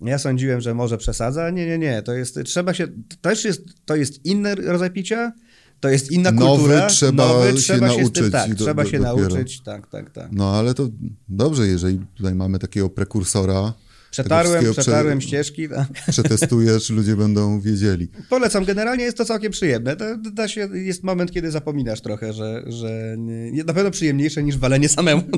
Ja 0.00 0.18
sądziłem, 0.18 0.60
że 0.60 0.74
może 0.74 0.98
przesadza. 0.98 1.50
Nie, 1.50 1.66
nie, 1.66 1.78
nie. 1.78 2.02
To 2.02 2.12
jest, 2.14 2.38
trzeba 2.44 2.74
się, 2.74 2.88
też 3.20 3.44
jest, 3.44 3.62
to 3.84 3.96
jest 3.96 4.24
inny 4.26 4.54
rodzaj 4.54 4.90
picia, 4.90 5.32
to 5.80 5.88
jest 5.88 6.12
inna 6.12 6.30
Nowy 6.32 6.46
kultura. 6.56 6.86
trzeba 6.86 7.28
Nowy, 7.28 7.46
się 7.50 7.54
trzeba 7.56 7.88
się 7.88 7.94
tym, 7.96 8.02
nauczyć 8.02 8.32
tak, 8.32 8.54
do- 8.54 8.64
trzeba 8.64 8.84
do- 8.84 8.90
się 8.90 8.98
dopiero. 8.98 9.28
nauczyć, 9.28 9.62
tak, 9.62 9.86
tak, 9.90 10.10
tak. 10.10 10.28
no 10.32 10.50
ale 10.56 10.74
to 10.74 10.88
dobrze, 11.28 11.66
jeżeli 11.66 12.00
tutaj 12.14 12.34
mamy 12.34 12.58
takiego 12.58 12.90
prekursora. 12.90 13.72
Przetarłem, 14.22 14.52
wszystkiego 14.52 14.72
prze- 14.72 14.82
przetarłem 14.82 15.20
ścieżki. 15.20 15.68
Tak. 15.68 15.88
Przetestujesz, 16.10 16.90
ludzie 16.90 17.16
będą 17.16 17.60
wiedzieli. 17.60 18.08
Polecam, 18.28 18.64
generalnie 18.64 19.04
jest 19.04 19.16
to 19.16 19.24
całkiem 19.24 19.52
przyjemne. 19.52 19.96
To, 19.96 20.04
da 20.16 20.48
się, 20.48 20.68
jest 20.72 21.02
moment, 21.04 21.32
kiedy 21.32 21.50
zapominasz 21.50 22.00
trochę, 22.00 22.32
że, 22.32 22.64
że 22.66 23.14
nie, 23.18 23.64
na 23.64 23.74
pewno 23.74 23.90
przyjemniejsze 23.90 24.42
niż 24.42 24.58
walenie 24.58 24.88
samemu. 24.88 25.22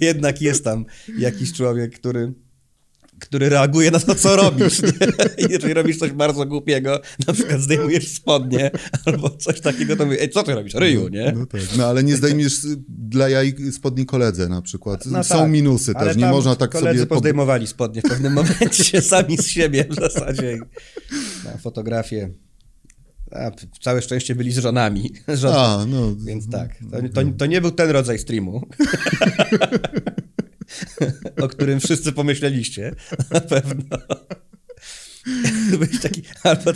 Jednak 0.00 0.42
jest 0.42 0.64
tam 0.64 0.84
jakiś 1.18 1.52
człowiek, 1.52 1.94
który, 1.94 2.32
który 3.30 3.48
reaguje 3.48 3.90
na 3.90 4.00
to, 4.00 4.14
co 4.14 4.36
robisz. 4.36 4.82
Nie? 4.82 4.88
Jeżeli 5.50 5.74
robisz 5.74 5.98
coś 5.98 6.12
bardzo 6.12 6.46
głupiego, 6.46 7.00
na 7.26 7.32
przykład 7.32 7.60
zdejmujesz 7.60 8.08
spodnie 8.08 8.70
albo 9.04 9.30
coś 9.30 9.60
takiego, 9.60 9.96
to 9.96 10.04
mówię, 10.04 10.20
ej, 10.20 10.30
co 10.30 10.42
ty 10.42 10.54
robisz? 10.54 10.74
Ryju, 10.74 11.08
nie? 11.08 11.32
No, 11.36 11.46
tak. 11.46 11.60
no 11.78 11.86
ale 11.86 12.04
nie 12.04 12.16
zdejmiesz 12.16 12.54
dla 12.88 13.28
jaj 13.28 13.54
spodni 13.72 14.06
koledze 14.06 14.48
na 14.48 14.62
przykład. 14.62 15.06
No 15.06 15.24
Są 15.24 15.38
tak, 15.38 15.50
minusy 15.50 15.94
też, 15.94 16.16
nie 16.16 16.26
można 16.26 16.56
tak 16.56 16.70
koledzy 16.70 16.98
sobie... 16.98 17.08
po- 17.08 17.14
pozdejmowali 17.14 17.66
spodnie 17.66 18.00
w 18.00 18.04
pewnym 18.04 18.32
momencie 18.32 19.02
sami 19.12 19.36
z 19.38 19.46
siebie 19.46 19.84
w 19.90 19.94
zasadzie. 19.94 20.58
Na 21.44 21.58
fotografię. 21.58 22.30
A, 23.30 23.50
całe 23.80 24.02
szczęście 24.02 24.34
byli 24.34 24.52
z 24.52 24.58
żonami. 24.58 25.12
Żon... 25.28 25.54
A, 25.54 25.86
no. 25.88 26.16
Więc 26.16 26.50
tak, 26.50 26.70
to, 26.90 27.22
to, 27.22 27.30
to 27.38 27.46
nie 27.46 27.60
był 27.60 27.70
ten 27.70 27.90
rodzaj 27.90 28.18
streamu, 28.18 28.60
o 31.44 31.48
którym 31.48 31.80
wszyscy 31.80 32.12
pomyśleliście, 32.12 32.94
na 33.30 33.40
pewno. 33.40 33.98
Być 35.80 36.00
taki, 36.00 36.22
albo 36.42 36.72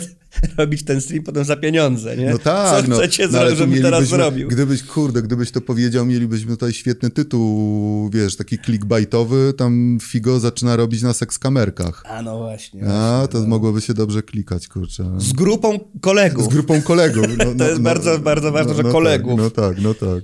robić 0.57 0.83
ten 0.85 1.01
stream 1.01 1.23
potem 1.23 1.43
za 1.45 1.55
pieniądze, 1.55 2.17
nie? 2.17 2.29
No 2.29 2.37
tak, 2.37 2.85
Co 2.85 2.91
no, 2.91 2.97
chcecie, 2.97 3.27
no, 3.31 3.43
no, 3.43 3.49
tu 3.49 3.55
żebym 3.55 3.81
teraz 3.81 4.07
zrobił? 4.07 4.47
Gdybyś, 4.47 4.83
kurde, 4.83 5.21
gdybyś 5.21 5.51
to 5.51 5.61
powiedział, 5.61 6.05
mielibyśmy 6.05 6.51
tutaj 6.51 6.73
świetny 6.73 7.09
tytuł, 7.09 8.09
wiesz, 8.09 8.35
taki 8.35 8.59
clickbaitowy, 8.59 9.53
tam 9.57 9.97
Figo 10.01 10.39
zaczyna 10.39 10.75
robić 10.75 11.01
na 11.01 11.13
sekskamerkach. 11.13 12.03
A 12.05 12.21
no 12.21 12.37
właśnie. 12.37 12.83
A, 12.83 13.17
właśnie, 13.17 13.27
to 13.31 13.39
no. 13.39 13.47
mogłoby 13.47 13.81
się 13.81 13.93
dobrze 13.93 14.23
klikać, 14.23 14.67
kurczę. 14.67 15.11
Z 15.17 15.33
grupą 15.33 15.79
kolegów. 16.01 16.45
Z 16.45 16.47
grupą 16.47 16.81
kolegów. 16.81 17.25
No, 17.37 17.45
no, 17.55 17.67
jest 17.67 17.81
bardzo, 17.81 18.19
bardzo 18.19 18.51
ważne, 18.51 18.75
że 18.75 18.83
kolegów. 18.83 19.39
Tak, 19.39 19.39
no 19.41 19.49
tak, 19.49 19.81
no 19.81 19.93
tak. 19.93 20.23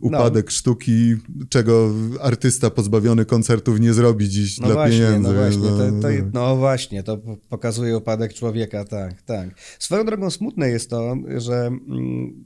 Upadek 0.00 0.50
sztuki, 0.50 1.16
czego 1.48 1.90
artysta 2.20 2.70
pozbawiony 2.70 3.24
koncertów 3.24 3.80
nie 3.80 3.92
zrobi 3.92 4.28
dziś 4.28 4.58
No 4.58 4.66
dla 4.66 4.74
właśnie, 4.74 4.98
pieniędzy. 4.98 5.28
no 5.28 5.34
właśnie, 5.34 5.68
to, 5.68 5.78
to, 5.78 6.08
no. 6.08 6.30
no 6.32 6.56
właśnie, 6.56 7.02
to 7.02 7.18
pokazuje 7.48 7.96
upadek 7.96 8.34
człowieka, 8.34 8.84
tak, 8.84 9.22
tak. 9.22 9.48
Swoją 9.78 10.04
drogą 10.04 10.30
smutne 10.30 10.68
jest 10.68 10.90
to, 10.90 11.16
że 11.36 11.66
mm, 11.66 12.44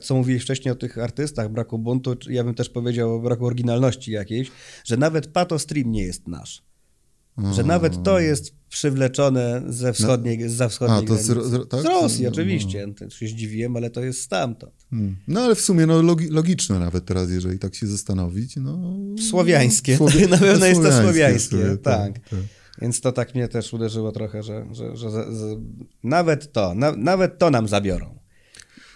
co 0.00 0.14
mówiłeś 0.14 0.42
wcześniej 0.42 0.72
o 0.72 0.76
tych 0.76 0.98
artystach, 0.98 1.52
braku 1.52 1.78
buntu, 1.78 2.16
ja 2.30 2.44
bym 2.44 2.54
też 2.54 2.70
powiedział 2.70 3.14
o 3.14 3.20
braku 3.20 3.46
oryginalności 3.46 4.12
jakiejś, 4.12 4.50
że 4.84 4.96
nawet 4.96 5.26
Pato 5.26 5.58
Stream 5.58 5.92
nie 5.92 6.02
jest 6.02 6.28
nasz. 6.28 6.62
Że 7.54 7.64
nawet 7.64 8.02
to 8.02 8.18
jest 8.20 8.54
przywleczone 8.68 9.62
ze 9.68 9.92
wschodniej, 9.92 10.48
ze 10.48 10.68
wschodniej 10.68 10.98
No. 11.08 11.14
A, 11.14 11.16
to 11.16 11.22
z. 11.22 11.30
Ro- 11.30 11.66
tak? 11.66 11.80
Z 11.80 11.84
Rosji, 11.84 12.24
No. 12.24 12.30
oczywiście. 12.30 12.94
Też 12.98 13.14
się 13.14 13.26
zdziwiłem, 13.26 13.76
ale 13.76 13.90
to 13.90 14.00
jest 14.04 14.20
stamtąd. 14.20 14.72
Hmm. 14.90 15.16
No 15.28 15.40
ale 15.40 15.54
w 15.54 15.60
sumie 15.60 15.86
no, 15.86 16.02
logi 16.02 16.28
logiczne 16.28 16.78
nawet 16.78 17.04
teraz, 17.06 17.30
jeżeli 17.30 17.58
tak 17.58 17.74
się 17.74 17.86
zastanowić. 17.86 18.56
No, 18.56 18.78
Słowiańskie. 19.30 19.96
Słowie- 19.96 20.28
Na 20.30 20.38
pewno 20.38 20.66
jest 20.66 20.82
to 20.82 21.02
słowiańskie 21.02 21.56
sobie, 21.62 21.76
tak. 21.76 22.12
tak. 22.18 22.38
Więc 22.82 23.00
to 23.00 23.12
tak 23.12 23.34
mnie 23.34 23.48
też 23.48 23.72
uderzyło 23.72 24.12
trochę, 24.12 24.42
że, 24.42 24.66
że, 24.72 24.96
że, 24.96 25.08
nawet 26.02 26.52
to, 26.52 26.74
na, 26.74 26.92
nawet 26.92 27.38
to 27.38 27.50
nam 27.50 27.68
zabiorą. 27.68 28.18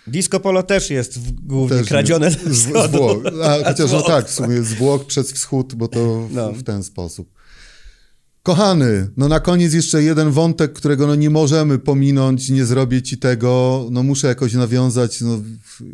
Disco 0.06 0.40
polo 0.40 0.62
też 0.62 0.90
jest 0.90 1.18
w, 1.18 1.32
głównie 1.32 1.78
Też 1.78 1.88
kradzione 1.88 2.30
z, 2.30 2.42
z 2.42 2.66
wschodu. 2.66 2.98
Włoch. 2.98 3.18
A, 3.44 3.58
chociaż 3.70 3.92
no 3.92 4.02
tak, 4.02 4.28
w 4.28 4.34
sumie 4.34 4.62
z 4.62 4.74
Włoch 4.74 5.06
przez 5.06 5.32
wschód, 5.32 5.74
bo 5.74 5.88
to 5.88 6.20
w, 6.28 6.32
No. 6.32 6.52
w 6.52 6.62
ten 6.62 6.82
sposób. 6.82 7.37
Kochany, 8.42 9.10
no 9.16 9.28
na 9.28 9.40
koniec 9.40 9.74
jeszcze 9.74 10.02
jeden 10.02 10.30
wątek, 10.30 10.72
którego 10.72 11.06
no 11.06 11.14
nie 11.14 11.30
możemy 11.30 11.78
pominąć, 11.78 12.48
nie 12.48 12.64
zrobię 12.64 13.02
ci 13.02 13.18
tego, 13.18 13.86
no 13.90 14.02
muszę 14.02 14.28
jakoś 14.28 14.52
nawiązać 14.54 15.20
no, 15.20 15.42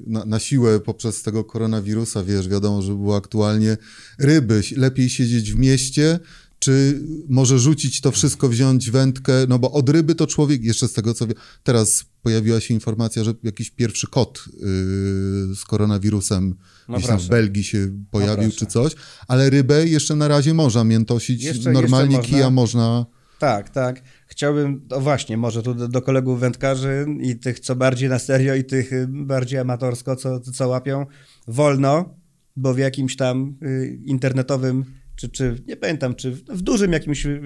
na, 0.07 0.24
na 0.24 0.38
siłę 0.38 0.80
poprzez 0.80 1.22
tego 1.22 1.44
koronawirusa, 1.44 2.24
wiesz, 2.24 2.48
wiadomo, 2.48 2.83
że 2.83 2.92
było 2.92 3.16
aktualnie 3.16 3.76
ryby, 4.18 4.62
lepiej 4.76 5.09
siedzieć 5.09 5.52
w 5.52 5.59
mieście, 5.59 6.18
czy 6.59 7.00
może 7.28 7.59
rzucić 7.59 8.00
to 8.00 8.12
wszystko, 8.12 8.48
wziąć 8.48 8.90
wędkę, 8.90 9.33
no 9.48 9.59
bo 9.59 9.72
od 9.72 9.88
ryby 9.88 10.14
to 10.14 10.26
człowiek, 10.26 10.64
jeszcze 10.64 10.88
z 10.88 10.92
tego 10.92 11.14
co 11.14 11.26
wiem, 11.26 11.37
teraz 11.62 12.04
pojawiła 12.22 12.61
się 12.61 12.74
informacja, 12.74 13.24
że 13.24 13.35
jakiś 13.42 13.70
pierwszy 13.70 14.07
kot 14.07 14.44
yy, 14.46 15.54
z 15.54 15.64
koronawirusem 15.66 16.54
No 16.88 16.96
gdzieś 16.96 17.06
tam 17.06 17.18
w. 17.18 17.28
Belgii 17.28 17.64
się 17.64 17.88
pojawił 18.10 18.50
proszę. 18.50 18.56
czy 18.56 18.66
coś, 18.66 18.92
ale 19.28 19.50
rybę 19.50 19.86
jeszcze 19.86 20.16
na 20.16 20.28
razie 20.28 20.54
można 20.54 20.84
miętosić, 20.84 21.44
Jeszcze- 21.44 21.72
normalnie 21.72 22.16
jeszcze 22.16 22.30
kija 22.30 22.50
można. 22.50 22.80
można... 22.80 23.06
Tak, 23.38 23.70
tak. 23.70 24.02
Chciałbym, 24.26 24.86
no 24.90 25.00
właśnie, 25.00 25.36
może 25.36 25.62
tu 25.62 25.74
do, 25.74 25.88
do 25.88 26.02
kolegów 26.02 26.40
wędkarzy 26.40 27.06
i 27.20 27.36
tych, 27.36 27.60
co 27.60 27.76
bardziej 27.76 28.08
na 28.08 28.18
serio 28.18 28.54
i 28.54 28.64
tych 28.64 28.92
y, 28.92 29.06
bardziej 29.08 29.58
amatorsko, 29.58 30.16
co, 30.16 30.40
co 30.40 30.68
łapią, 30.68 31.06
wolno, 31.48 32.14
bo 32.56 32.74
w 32.74 32.78
jakimś 32.78 33.16
tam 33.16 33.56
y, 33.62 34.00
internetowym, 34.04 34.84
czy, 35.16 35.28
czy 35.28 35.62
nie 35.66 35.76
pamiętam, 35.76 36.14
czy 36.14 36.30
w, 36.30 36.44
w 36.44 36.62
dużym 36.62 36.92
jakimś 36.92 37.26
y, 37.26 37.40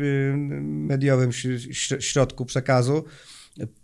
mediowym 0.63 1.31
środku 2.01 2.45
przekazu 2.45 3.05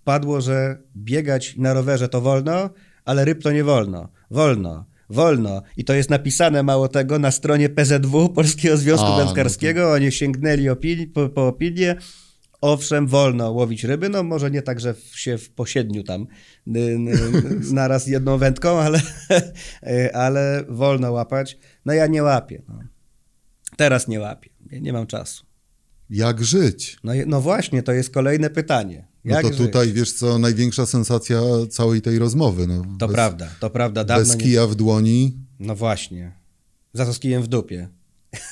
padło, 0.04 0.40
że 0.40 0.78
biegać 0.96 1.56
na 1.56 1.74
rowerze 1.74 2.08
to 2.08 2.20
wolno, 2.20 2.70
ale 3.04 3.24
ryb 3.24 3.42
to 3.42 3.52
nie 3.52 3.64
wolno. 3.64 4.08
Wolno. 4.30 4.86
Wolno. 5.10 5.62
I 5.76 5.84
to 5.84 5.94
jest 5.94 6.10
napisane, 6.10 6.62
mało 6.62 6.88
tego, 6.88 7.18
na 7.18 7.30
stronie 7.30 7.68
PZW, 7.68 8.28
Polskiego 8.28 8.76
Związku 8.76 9.06
A, 9.06 9.10
no 9.10 9.18
to- 9.18 9.24
Wędkarskiego. 9.24 9.92
Oni 9.92 10.12
sięgnęli 10.12 10.62
opini- 10.70 11.06
po, 11.12 11.28
po 11.28 11.46
opinię. 11.48 11.96
Owszem, 12.60 13.06
wolno 13.06 13.50
łowić 13.52 13.84
ryby, 13.84 14.08
no 14.08 14.22
może 14.22 14.50
nie 14.50 14.62
tak, 14.62 14.80
że 14.80 14.94
w- 14.94 15.18
się 15.18 15.38
w 15.38 15.50
po 15.50 15.66
siedmiu 15.66 16.02
tam 16.02 16.26
y, 16.76 16.78
y, 16.80 16.98
naraz 17.74 18.06
jedną 18.06 18.38
wędką, 18.38 18.80
ale, 18.80 18.98
y, 19.86 20.14
ale 20.24 20.64
wolno 20.68 21.12
łapać. 21.12 21.58
No 21.84 21.92
ja 21.92 22.06
nie 22.06 22.22
łapię. 22.22 22.62
No. 22.68 22.78
Teraz 23.76 24.08
nie 24.08 24.20
łapię. 24.20 24.50
Nie, 24.72 24.80
nie 24.80 24.92
mam 24.92 25.06
czasu. 25.06 25.44
Jak 26.10 26.44
żyć? 26.44 26.96
No, 27.04 27.12
no 27.26 27.40
właśnie, 27.40 27.82
to 27.82 27.92
jest 27.92 28.10
kolejne 28.10 28.50
pytanie. 28.50 29.06
No 29.24 29.42
to 29.42 29.50
tutaj, 29.50 29.92
wiesz 29.92 30.12
co, 30.12 30.38
największa 30.38 30.86
sensacja 30.86 31.40
całej 31.70 32.02
tej 32.02 32.18
rozmowy. 32.18 32.66
No, 32.66 32.84
To 32.98 33.06
bez, 33.06 33.14
prawda, 33.14 33.48
to 33.60 33.70
prawda. 33.70 34.04
Dawno 34.04 34.24
Bez 34.24 34.36
nie... 34.36 34.42
kija 34.44 34.66
w 34.66 34.74
dłoni, 34.74 35.38
No 35.60 35.74
właśnie. 35.74 36.32
Za 36.92 37.06
to 37.06 37.14
z 37.14 37.18
kijem 37.18 37.42
w 37.42 37.46
dupie. 37.46 37.88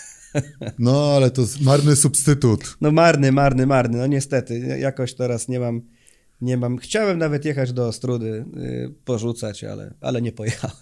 no 0.78 1.12
ale 1.16 1.30
to 1.30 1.42
marny 1.60 1.96
substytut. 1.96 2.76
No 2.80 2.90
marny, 2.90 3.32
marny, 3.32 3.66
marny. 3.66 3.98
No 3.98 4.06
niestety, 4.06 4.58
jakoś 4.80 5.14
teraz 5.14 5.48
nie 5.48 5.60
mam, 5.60 5.82
nie 6.40 6.56
mam. 6.56 6.78
Chciałem 6.78 7.18
nawet 7.18 7.44
jechać 7.44 7.72
do 7.72 7.86
Ostrudy, 7.86 8.44
y, 8.56 8.94
porzucać, 9.04 9.64
ale, 9.64 9.94
ale 10.00 10.22
nie 10.22 10.32
pojechałem. 10.32 10.76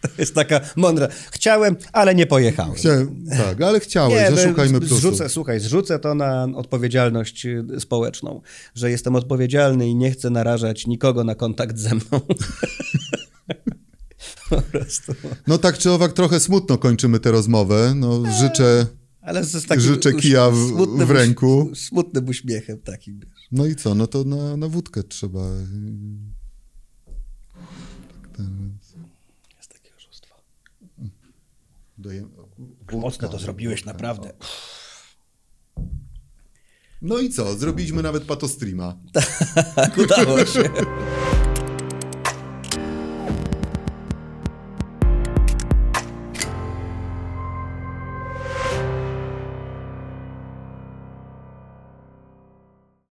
To 0.00 0.08
jest 0.18 0.34
taka 0.34 0.60
mądra. 0.76 1.08
Chciałem, 1.32 1.76
ale 1.92 2.14
nie 2.14 2.26
pojechałem. 2.26 2.74
Chciałem, 2.74 3.24
tak, 3.30 3.62
ale 3.62 3.80
Nie, 3.80 4.36
że 4.36 4.42
no, 4.46 4.48
szukajmy 4.48 4.78
plusów. 4.78 4.98
zrzucę, 4.98 5.28
słuchaj, 5.28 5.60
zrzucę 5.60 5.98
to 5.98 6.14
na 6.14 6.48
odpowiedzialność 6.54 7.46
y, 7.46 7.64
społeczną, 7.80 8.40
że 8.74 8.90
jestem 8.90 9.16
odpowiedzialny 9.16 9.88
i 9.88 9.94
nie 9.94 10.10
chcę 10.10 10.30
narażać 10.30 10.86
nikogo 10.86 11.24
na 11.24 11.34
kontakt 11.34 11.78
ze 11.78 11.94
mną. 11.94 12.20
po 14.50 14.62
prostu. 14.62 15.12
No 15.46 15.58
tak 15.58 15.78
czy 15.78 15.90
owak, 15.90 16.12
trochę 16.12 16.40
smutno 16.40 16.78
kończymy 16.78 17.20
tę 17.20 17.30
rozmowę. 17.30 17.92
No, 17.96 18.22
życzę, 18.40 18.86
Ale 19.22 19.44
z 19.44 19.66
takim 19.66 19.84
życzę 19.84 20.12
kija 20.12 20.50
w, 20.50 20.68
smutnym 20.68 21.06
w 21.06 21.10
ręku. 21.10 21.70
Smutnym 21.74 22.28
uśmiechem 22.28 22.78
takim. 22.78 23.20
wiesz. 23.20 23.48
No 23.52 23.66
i 23.66 23.74
co, 23.76 23.94
no 23.94 24.06
to 24.06 24.24
na, 24.24 24.56
na 24.56 24.68
wódkę 24.68 25.02
trzeba. 25.02 25.40
Tak, 28.22 28.36
ten, 28.36 28.78
Jest 29.58 29.72
takie 29.72 29.90
oszustwo. 29.96 30.34
Dajemy- 32.00 32.28
Mocno 32.92 33.28
to 33.28 33.38
zrobiłeś, 33.38 33.84
naprawdę. 33.84 34.32
No 37.02 37.18
i 37.18 37.30
co, 37.30 37.54
zrobiliśmy 37.54 38.02
nawet 38.02 38.24
patostreama. 38.24 38.96
Tak, 39.74 39.98
udało 40.04 40.44
się. 40.46 40.62